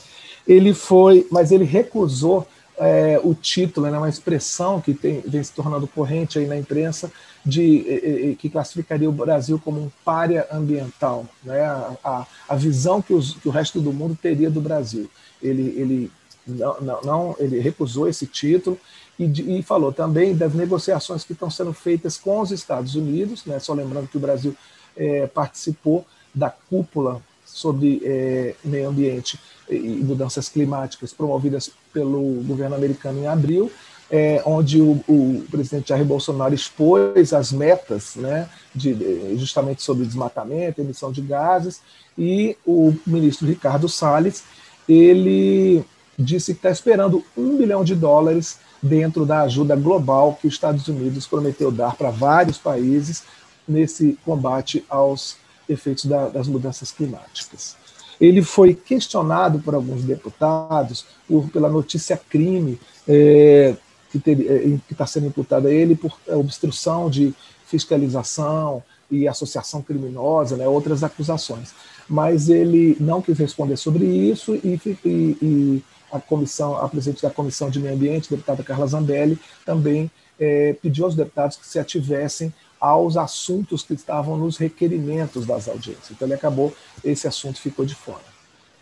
Ele 0.47 0.73
foi, 0.73 1.27
mas 1.31 1.51
ele 1.51 1.65
recusou 1.65 2.47
é, 2.79 3.19
o 3.23 3.35
título, 3.35 3.91
né, 3.91 3.97
uma 3.97 4.09
expressão 4.09 4.81
que 4.81 4.93
tem, 4.93 5.21
vem 5.21 5.43
se 5.43 5.53
tornando 5.53 5.87
corrente 5.87 6.39
aí 6.39 6.47
na 6.47 6.57
imprensa, 6.57 7.11
de, 7.45 8.37
que 8.39 8.51
classificaria 8.51 9.09
o 9.09 9.13
Brasil 9.13 9.61
como 9.63 9.81
um 9.81 9.91
párea 10.05 10.47
ambiental, 10.51 11.27
né, 11.45 11.63
a, 11.63 12.27
a 12.49 12.57
visão 12.57 13.01
que, 13.01 13.15
os, 13.15 13.35
que, 13.35 13.49
o 13.49 13.53
resto 13.53 13.81
do 13.81 13.93
mundo 13.93 14.19
teria 14.21 14.51
do 14.51 14.61
Brasil. 14.61 15.09
Ele, 15.41 15.63
ele, 15.77 16.13
não, 16.47 17.01
não, 17.03 17.37
ele 17.39 17.61
recusou 17.61 18.09
esse 18.09 18.27
título 18.27 18.79
e, 19.19 19.59
e, 19.59 19.63
falou 19.63 19.93
também 19.93 20.37
das 20.37 20.53
negociações 20.55 21.25
que 21.25 21.33
estão 21.33 21.49
sendo 21.49 21.73
feitas 21.73 22.19
com 22.19 22.41
os 22.41 22.51
Estados 22.51 22.95
Unidos, 22.95 23.45
né, 23.47 23.59
só 23.59 23.73
lembrando 23.73 24.09
que 24.09 24.17
o 24.17 24.21
Brasil 24.21 24.55
é, 24.97 25.27
participou 25.27 26.05
da 26.35 26.51
cúpula 26.51 27.23
sobre 27.57 28.03
é, 28.05 28.55
meio 28.63 28.91
ambiente 28.91 29.41
e 29.69 29.79
mudanças 29.79 30.47
climáticas 30.47 31.15
promovidas 31.15 31.71
pelo 31.91 32.43
governo 32.43 32.77
americano 32.77 33.19
em 33.19 33.27
abril, 33.27 33.73
é, 34.11 34.43
onde 34.45 34.81
o, 34.81 35.03
o, 35.09 35.43
presidente 35.51 35.89
Jair 35.89 36.05
Bolsonaro 36.05 36.55
expôs 36.55 37.33
as 37.33 37.51
metas 37.51 38.15
né, 38.15 38.47
de, 38.75 39.37
justamente 39.39 39.83
sobre 39.83 40.05
desmatamento, 40.05 40.83
emissão 40.83 41.11
de 41.11 41.23
gases, 41.23 41.81
e 42.17 42.57
o 42.67 42.95
ministro 43.07 43.47
Ricardo 43.47 43.89
Salles 43.89 44.45
ele 44.87 45.83
disse 46.19 46.53
que 46.53 46.59
está 46.59 46.71
esperando 46.71 47.25
um 47.37 47.57
bilhão 47.57 47.83
de 47.83 47.95
dólares 47.95 48.59
dentro 48.83 49.25
da 49.25 49.41
ajuda 49.43 49.75
global 49.75 50.39
que 50.39 50.47
os 50.47 50.55
Estados 50.55 50.87
Unidos 50.89 51.27
prometeu 51.27 51.73
dar 51.73 51.97
para 51.97 52.11
vários 52.11 52.59
países 52.59 53.25
nesse 53.67 54.19
combate 54.25 54.85
aos 54.91 55.39
efeitos 55.69 56.07
da, 56.07 56.29
das 56.29 56.49
mudanças 56.49 56.91
climáticas. 56.91 57.77
Ele 58.21 58.43
foi 58.43 58.75
questionado 58.75 59.59
por 59.59 59.75
alguns 59.75 60.03
deputados 60.03 61.05
por, 61.29 61.49
pela 61.51 61.69
notícia 61.69 62.17
crime 62.17 62.81
é, 63.07 63.75
que 64.11 64.93
está 64.93 65.07
sendo 65.07 65.27
imputada 65.27 65.69
a 65.69 65.73
ele 65.73 65.95
por 65.95 66.17
obstrução 66.29 67.11
de 67.11 67.35
fiscalização 67.67 68.83
e 69.11 69.29
associação 69.29 69.83
criminosa, 69.83 70.57
né, 70.57 70.67
outras 70.67 71.05
acusações. 71.05 71.75
Mas 72.09 72.49
ele 72.49 72.97
não 73.01 73.21
quis 73.21 73.39
responder 73.39 73.77
sobre 73.77 74.05
isso 74.05 74.55
e, 74.55 74.81
e, 75.05 75.39
e 75.43 75.83
a 76.11 76.21
comissão, 76.21 76.77
a 76.77 76.89
presidente 76.89 77.23
da 77.23 77.31
comissão 77.31 77.69
de 77.69 77.81
meio 77.81 77.95
ambiente, 77.95 78.31
deputada 78.31 78.63
Carla 78.63 78.87
Zambelli, 78.87 79.39
também 79.65 80.11
é, 80.39 80.75
pediu 80.75 81.05
aos 81.05 81.15
deputados 81.15 81.57
que 81.57 81.67
se 81.67 81.79
ativessem 81.79 82.53
aos 82.87 83.17
assuntos 83.17 83.83
que 83.83 83.95
estavam 83.95 84.37
nos 84.37 84.57
requerimentos 84.57 85.45
das 85.45 85.69
audiências. 85.69 86.11
Então 86.11 86.27
ele 86.27 86.35
acabou, 86.35 86.73
esse 87.05 87.27
assunto 87.27 87.61
ficou 87.61 87.85
de 87.85 87.95
fora. 87.95 88.37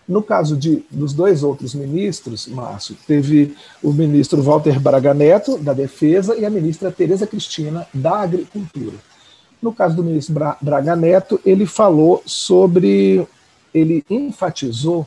No 0.06 0.22
caso 0.22 0.56
de, 0.56 0.84
dos 0.90 1.14
dois 1.14 1.42
outros 1.42 1.74
ministros, 1.74 2.46
Márcio, 2.46 2.94
teve 3.06 3.56
o 3.82 3.90
ministro 3.92 4.42
Walter 4.42 4.78
Braga 4.78 5.14
Neto, 5.14 5.56
da 5.56 5.72
Defesa, 5.72 6.36
e 6.36 6.44
a 6.44 6.50
ministra 6.50 6.92
Tereza 6.92 7.26
Cristina, 7.26 7.86
da 7.92 8.20
Agricultura. 8.20 8.96
No 9.62 9.72
caso 9.72 9.96
do 9.96 10.04
ministro 10.04 10.34
Braga 10.60 10.94
Neto, 10.94 11.40
ele 11.44 11.64
falou 11.64 12.22
sobre, 12.26 13.26
ele 13.72 14.04
enfatizou 14.10 15.06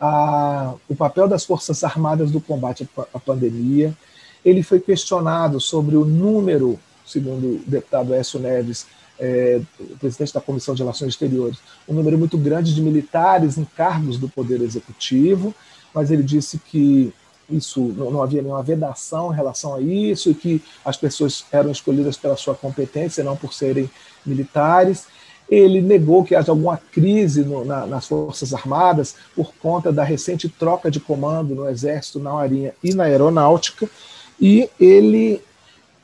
a, 0.00 0.72
o 0.88 0.96
papel 0.96 1.28
das 1.28 1.44
Forças 1.44 1.84
Armadas 1.84 2.30
do 2.30 2.40
combate 2.40 2.88
à 3.12 3.18
pandemia. 3.18 3.94
Ele 4.42 4.62
foi 4.62 4.80
questionado 4.80 5.60
sobre 5.60 5.96
o 5.96 6.06
número, 6.06 6.80
segundo 7.10 7.56
o 7.56 7.62
deputado 7.66 8.14
Écio 8.14 8.38
Neves, 8.38 8.86
é, 9.18 9.60
presidente 9.98 10.32
da 10.32 10.40
Comissão 10.40 10.74
de 10.74 10.82
Relações 10.82 11.10
Exteriores, 11.10 11.58
um 11.86 11.92
número 11.92 12.16
muito 12.16 12.38
grande 12.38 12.74
de 12.74 12.80
militares 12.80 13.58
em 13.58 13.64
cargos 13.64 14.18
do 14.18 14.28
Poder 14.28 14.62
Executivo, 14.62 15.54
mas 15.94 16.10
ele 16.10 16.22
disse 16.22 16.58
que 16.58 17.12
isso 17.50 17.80
não, 17.80 18.22
havia 18.22 18.40
nenhuma 18.40 18.62
vedação 18.62 19.32
em 19.32 19.36
relação 19.36 19.74
a 19.74 19.80
isso 19.80 20.30
e 20.30 20.34
que 20.34 20.62
as 20.84 20.96
pessoas 20.96 21.44
eram 21.50 21.70
escolhidas 21.70 22.16
pela 22.16 22.36
sua 22.36 22.54
competência, 22.54 23.24
não 23.24 23.36
por 23.36 23.52
serem 23.52 23.90
militares. 24.24 25.06
Ele 25.50 25.82
negou 25.82 26.22
que 26.22 26.36
haja 26.36 26.52
alguma 26.52 26.76
crise 26.76 27.42
no, 27.42 27.64
na, 27.64 27.84
nas 27.86 28.06
Forças 28.06 28.54
Armadas 28.54 29.16
por 29.34 29.52
conta 29.60 29.92
da 29.92 30.04
recente 30.04 30.48
troca 30.48 30.90
de 30.90 31.00
comando 31.00 31.56
no 31.56 31.68
Exército, 31.68 32.20
na 32.20 32.32
Marinha 32.32 32.72
e 32.84 32.94
na 32.94 33.04
Aeronáutica, 33.04 33.90
e 34.40 34.70
ele 34.78 35.42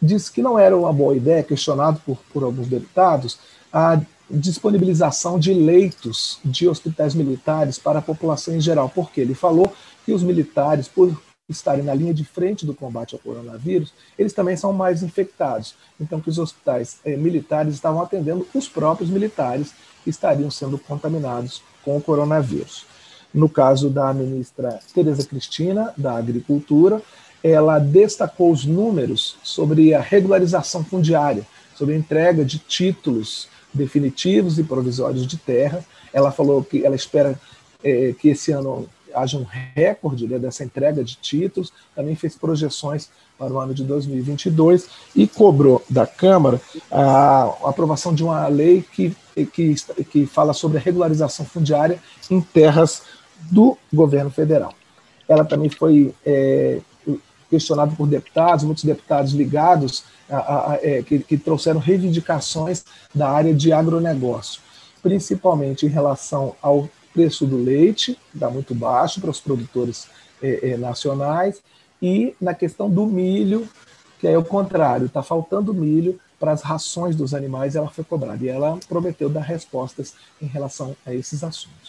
disse 0.00 0.30
que 0.30 0.42
não 0.42 0.58
era 0.58 0.76
uma 0.76 0.92
boa 0.92 1.16
ideia, 1.16 1.42
questionado 1.42 2.00
por, 2.04 2.18
por 2.32 2.42
alguns 2.42 2.68
deputados, 2.68 3.38
a 3.72 4.00
disponibilização 4.28 5.38
de 5.38 5.52
leitos 5.54 6.38
de 6.44 6.68
hospitais 6.68 7.14
militares 7.14 7.78
para 7.78 8.00
a 8.00 8.02
população 8.02 8.54
em 8.54 8.60
geral, 8.60 8.90
porque 8.92 9.20
ele 9.20 9.34
falou 9.34 9.72
que 10.04 10.12
os 10.12 10.22
militares, 10.22 10.88
por 10.88 11.16
estarem 11.48 11.84
na 11.84 11.94
linha 11.94 12.12
de 12.12 12.24
frente 12.24 12.66
do 12.66 12.74
combate 12.74 13.14
ao 13.14 13.20
coronavírus, 13.20 13.92
eles 14.18 14.32
também 14.32 14.56
são 14.56 14.72
mais 14.72 15.02
infectados. 15.02 15.76
Então, 16.00 16.20
que 16.20 16.28
os 16.28 16.38
hospitais 16.38 16.98
eh, 17.04 17.16
militares 17.16 17.74
estavam 17.74 18.02
atendendo 18.02 18.46
os 18.52 18.68
próprios 18.68 19.08
militares 19.08 19.72
que 20.02 20.10
estariam 20.10 20.50
sendo 20.50 20.76
contaminados 20.76 21.62
com 21.84 21.96
o 21.96 22.02
coronavírus. 22.02 22.84
No 23.32 23.48
caso 23.48 23.90
da 23.90 24.12
ministra 24.12 24.80
Tereza 24.92 25.24
Cristina, 25.24 25.92
da 25.96 26.16
Agricultura, 26.16 27.00
ela 27.42 27.78
destacou 27.78 28.50
os 28.50 28.64
números 28.64 29.36
sobre 29.42 29.94
a 29.94 30.00
regularização 30.00 30.84
fundiária, 30.84 31.46
sobre 31.74 31.94
a 31.94 31.98
entrega 31.98 32.44
de 32.44 32.58
títulos 32.58 33.48
definitivos 33.72 34.58
e 34.58 34.64
provisórios 34.64 35.26
de 35.26 35.36
terra. 35.36 35.84
Ela 36.12 36.32
falou 36.32 36.62
que 36.62 36.84
ela 36.84 36.96
espera 36.96 37.38
é, 37.84 38.14
que 38.18 38.28
esse 38.28 38.52
ano 38.52 38.88
haja 39.14 39.38
um 39.38 39.44
recorde 39.74 40.26
né, 40.26 40.38
dessa 40.38 40.62
entrega 40.62 41.02
de 41.02 41.16
títulos, 41.16 41.72
também 41.94 42.14
fez 42.14 42.36
projeções 42.36 43.08
para 43.38 43.52
o 43.52 43.58
ano 43.58 43.72
de 43.72 43.82
2022 43.84 44.88
e 45.14 45.26
cobrou 45.26 45.82
da 45.88 46.06
Câmara 46.06 46.60
a, 46.90 47.44
aprovação 47.64 48.14
de 48.14 48.22
uma 48.22 48.46
lei 48.48 48.84
que, 48.92 49.16
que, 49.52 49.74
que 50.10 50.26
fala 50.26 50.52
sobre 50.52 50.78
a 50.78 50.80
regularização 50.80 51.46
fundiária 51.46 51.98
em 52.30 52.40
terras 52.40 53.02
do 53.50 53.76
governo 53.92 54.30
federal. 54.30 54.72
Ela 55.28 55.44
também 55.44 55.70
foi 55.70 56.14
é, 56.24 56.80
questionado 57.56 57.96
por 57.96 58.06
deputados, 58.06 58.64
muitos 58.64 58.84
deputados 58.84 59.32
ligados, 59.32 60.04
a, 60.28 60.36
a, 60.36 60.72
a, 60.72 60.74
é, 60.82 61.02
que, 61.02 61.20
que 61.20 61.38
trouxeram 61.38 61.80
reivindicações 61.80 62.84
da 63.14 63.30
área 63.30 63.54
de 63.54 63.72
agronegócio, 63.72 64.60
principalmente 65.02 65.86
em 65.86 65.88
relação 65.88 66.54
ao 66.60 66.88
preço 67.14 67.46
do 67.46 67.56
leite, 67.56 68.18
que 68.30 68.36
está 68.36 68.50
muito 68.50 68.74
baixo 68.74 69.22
para 69.22 69.30
os 69.30 69.40
produtores 69.40 70.06
é, 70.42 70.72
é, 70.72 70.76
nacionais, 70.76 71.62
e 72.02 72.34
na 72.38 72.52
questão 72.52 72.90
do 72.90 73.06
milho, 73.06 73.66
que 74.18 74.28
é 74.28 74.36
o 74.36 74.44
contrário, 74.44 75.06
está 75.06 75.22
faltando 75.22 75.72
milho 75.72 76.20
para 76.38 76.52
as 76.52 76.60
rações 76.60 77.16
dos 77.16 77.32
animais, 77.32 77.74
ela 77.74 77.88
foi 77.88 78.04
cobrada. 78.04 78.44
E 78.44 78.48
ela 78.48 78.78
prometeu 78.86 79.30
dar 79.30 79.40
respostas 79.40 80.12
em 80.42 80.46
relação 80.46 80.94
a 81.06 81.14
esses 81.14 81.42
assuntos. 81.42 81.85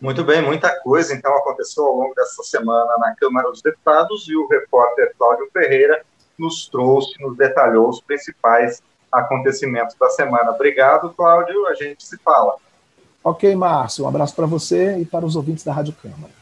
Muito 0.00 0.22
bem, 0.22 0.40
muita 0.40 0.70
coisa 0.80 1.12
então 1.12 1.36
aconteceu 1.36 1.84
ao 1.84 1.96
longo 1.96 2.14
dessa 2.14 2.42
semana 2.44 2.96
na 2.98 3.14
Câmara 3.16 3.50
dos 3.50 3.60
Deputados 3.60 4.28
e 4.28 4.36
o 4.36 4.46
repórter 4.46 5.12
Cláudio 5.18 5.48
Ferreira 5.52 6.02
nos 6.38 6.68
trouxe, 6.68 7.20
nos 7.20 7.36
detalhou 7.36 7.88
os 7.88 8.00
principais 8.00 8.80
acontecimentos 9.10 9.96
da 9.98 10.08
semana. 10.10 10.52
Obrigado, 10.52 11.12
Cláudio, 11.14 11.66
a 11.66 11.74
gente 11.74 12.04
se 12.04 12.16
fala. 12.18 12.54
Ok, 13.24 13.54
Márcio, 13.56 14.04
um 14.04 14.08
abraço 14.08 14.36
para 14.36 14.46
você 14.46 14.98
e 14.98 15.04
para 15.04 15.26
os 15.26 15.34
ouvintes 15.34 15.64
da 15.64 15.72
Rádio 15.72 15.94
Câmara. 16.00 16.37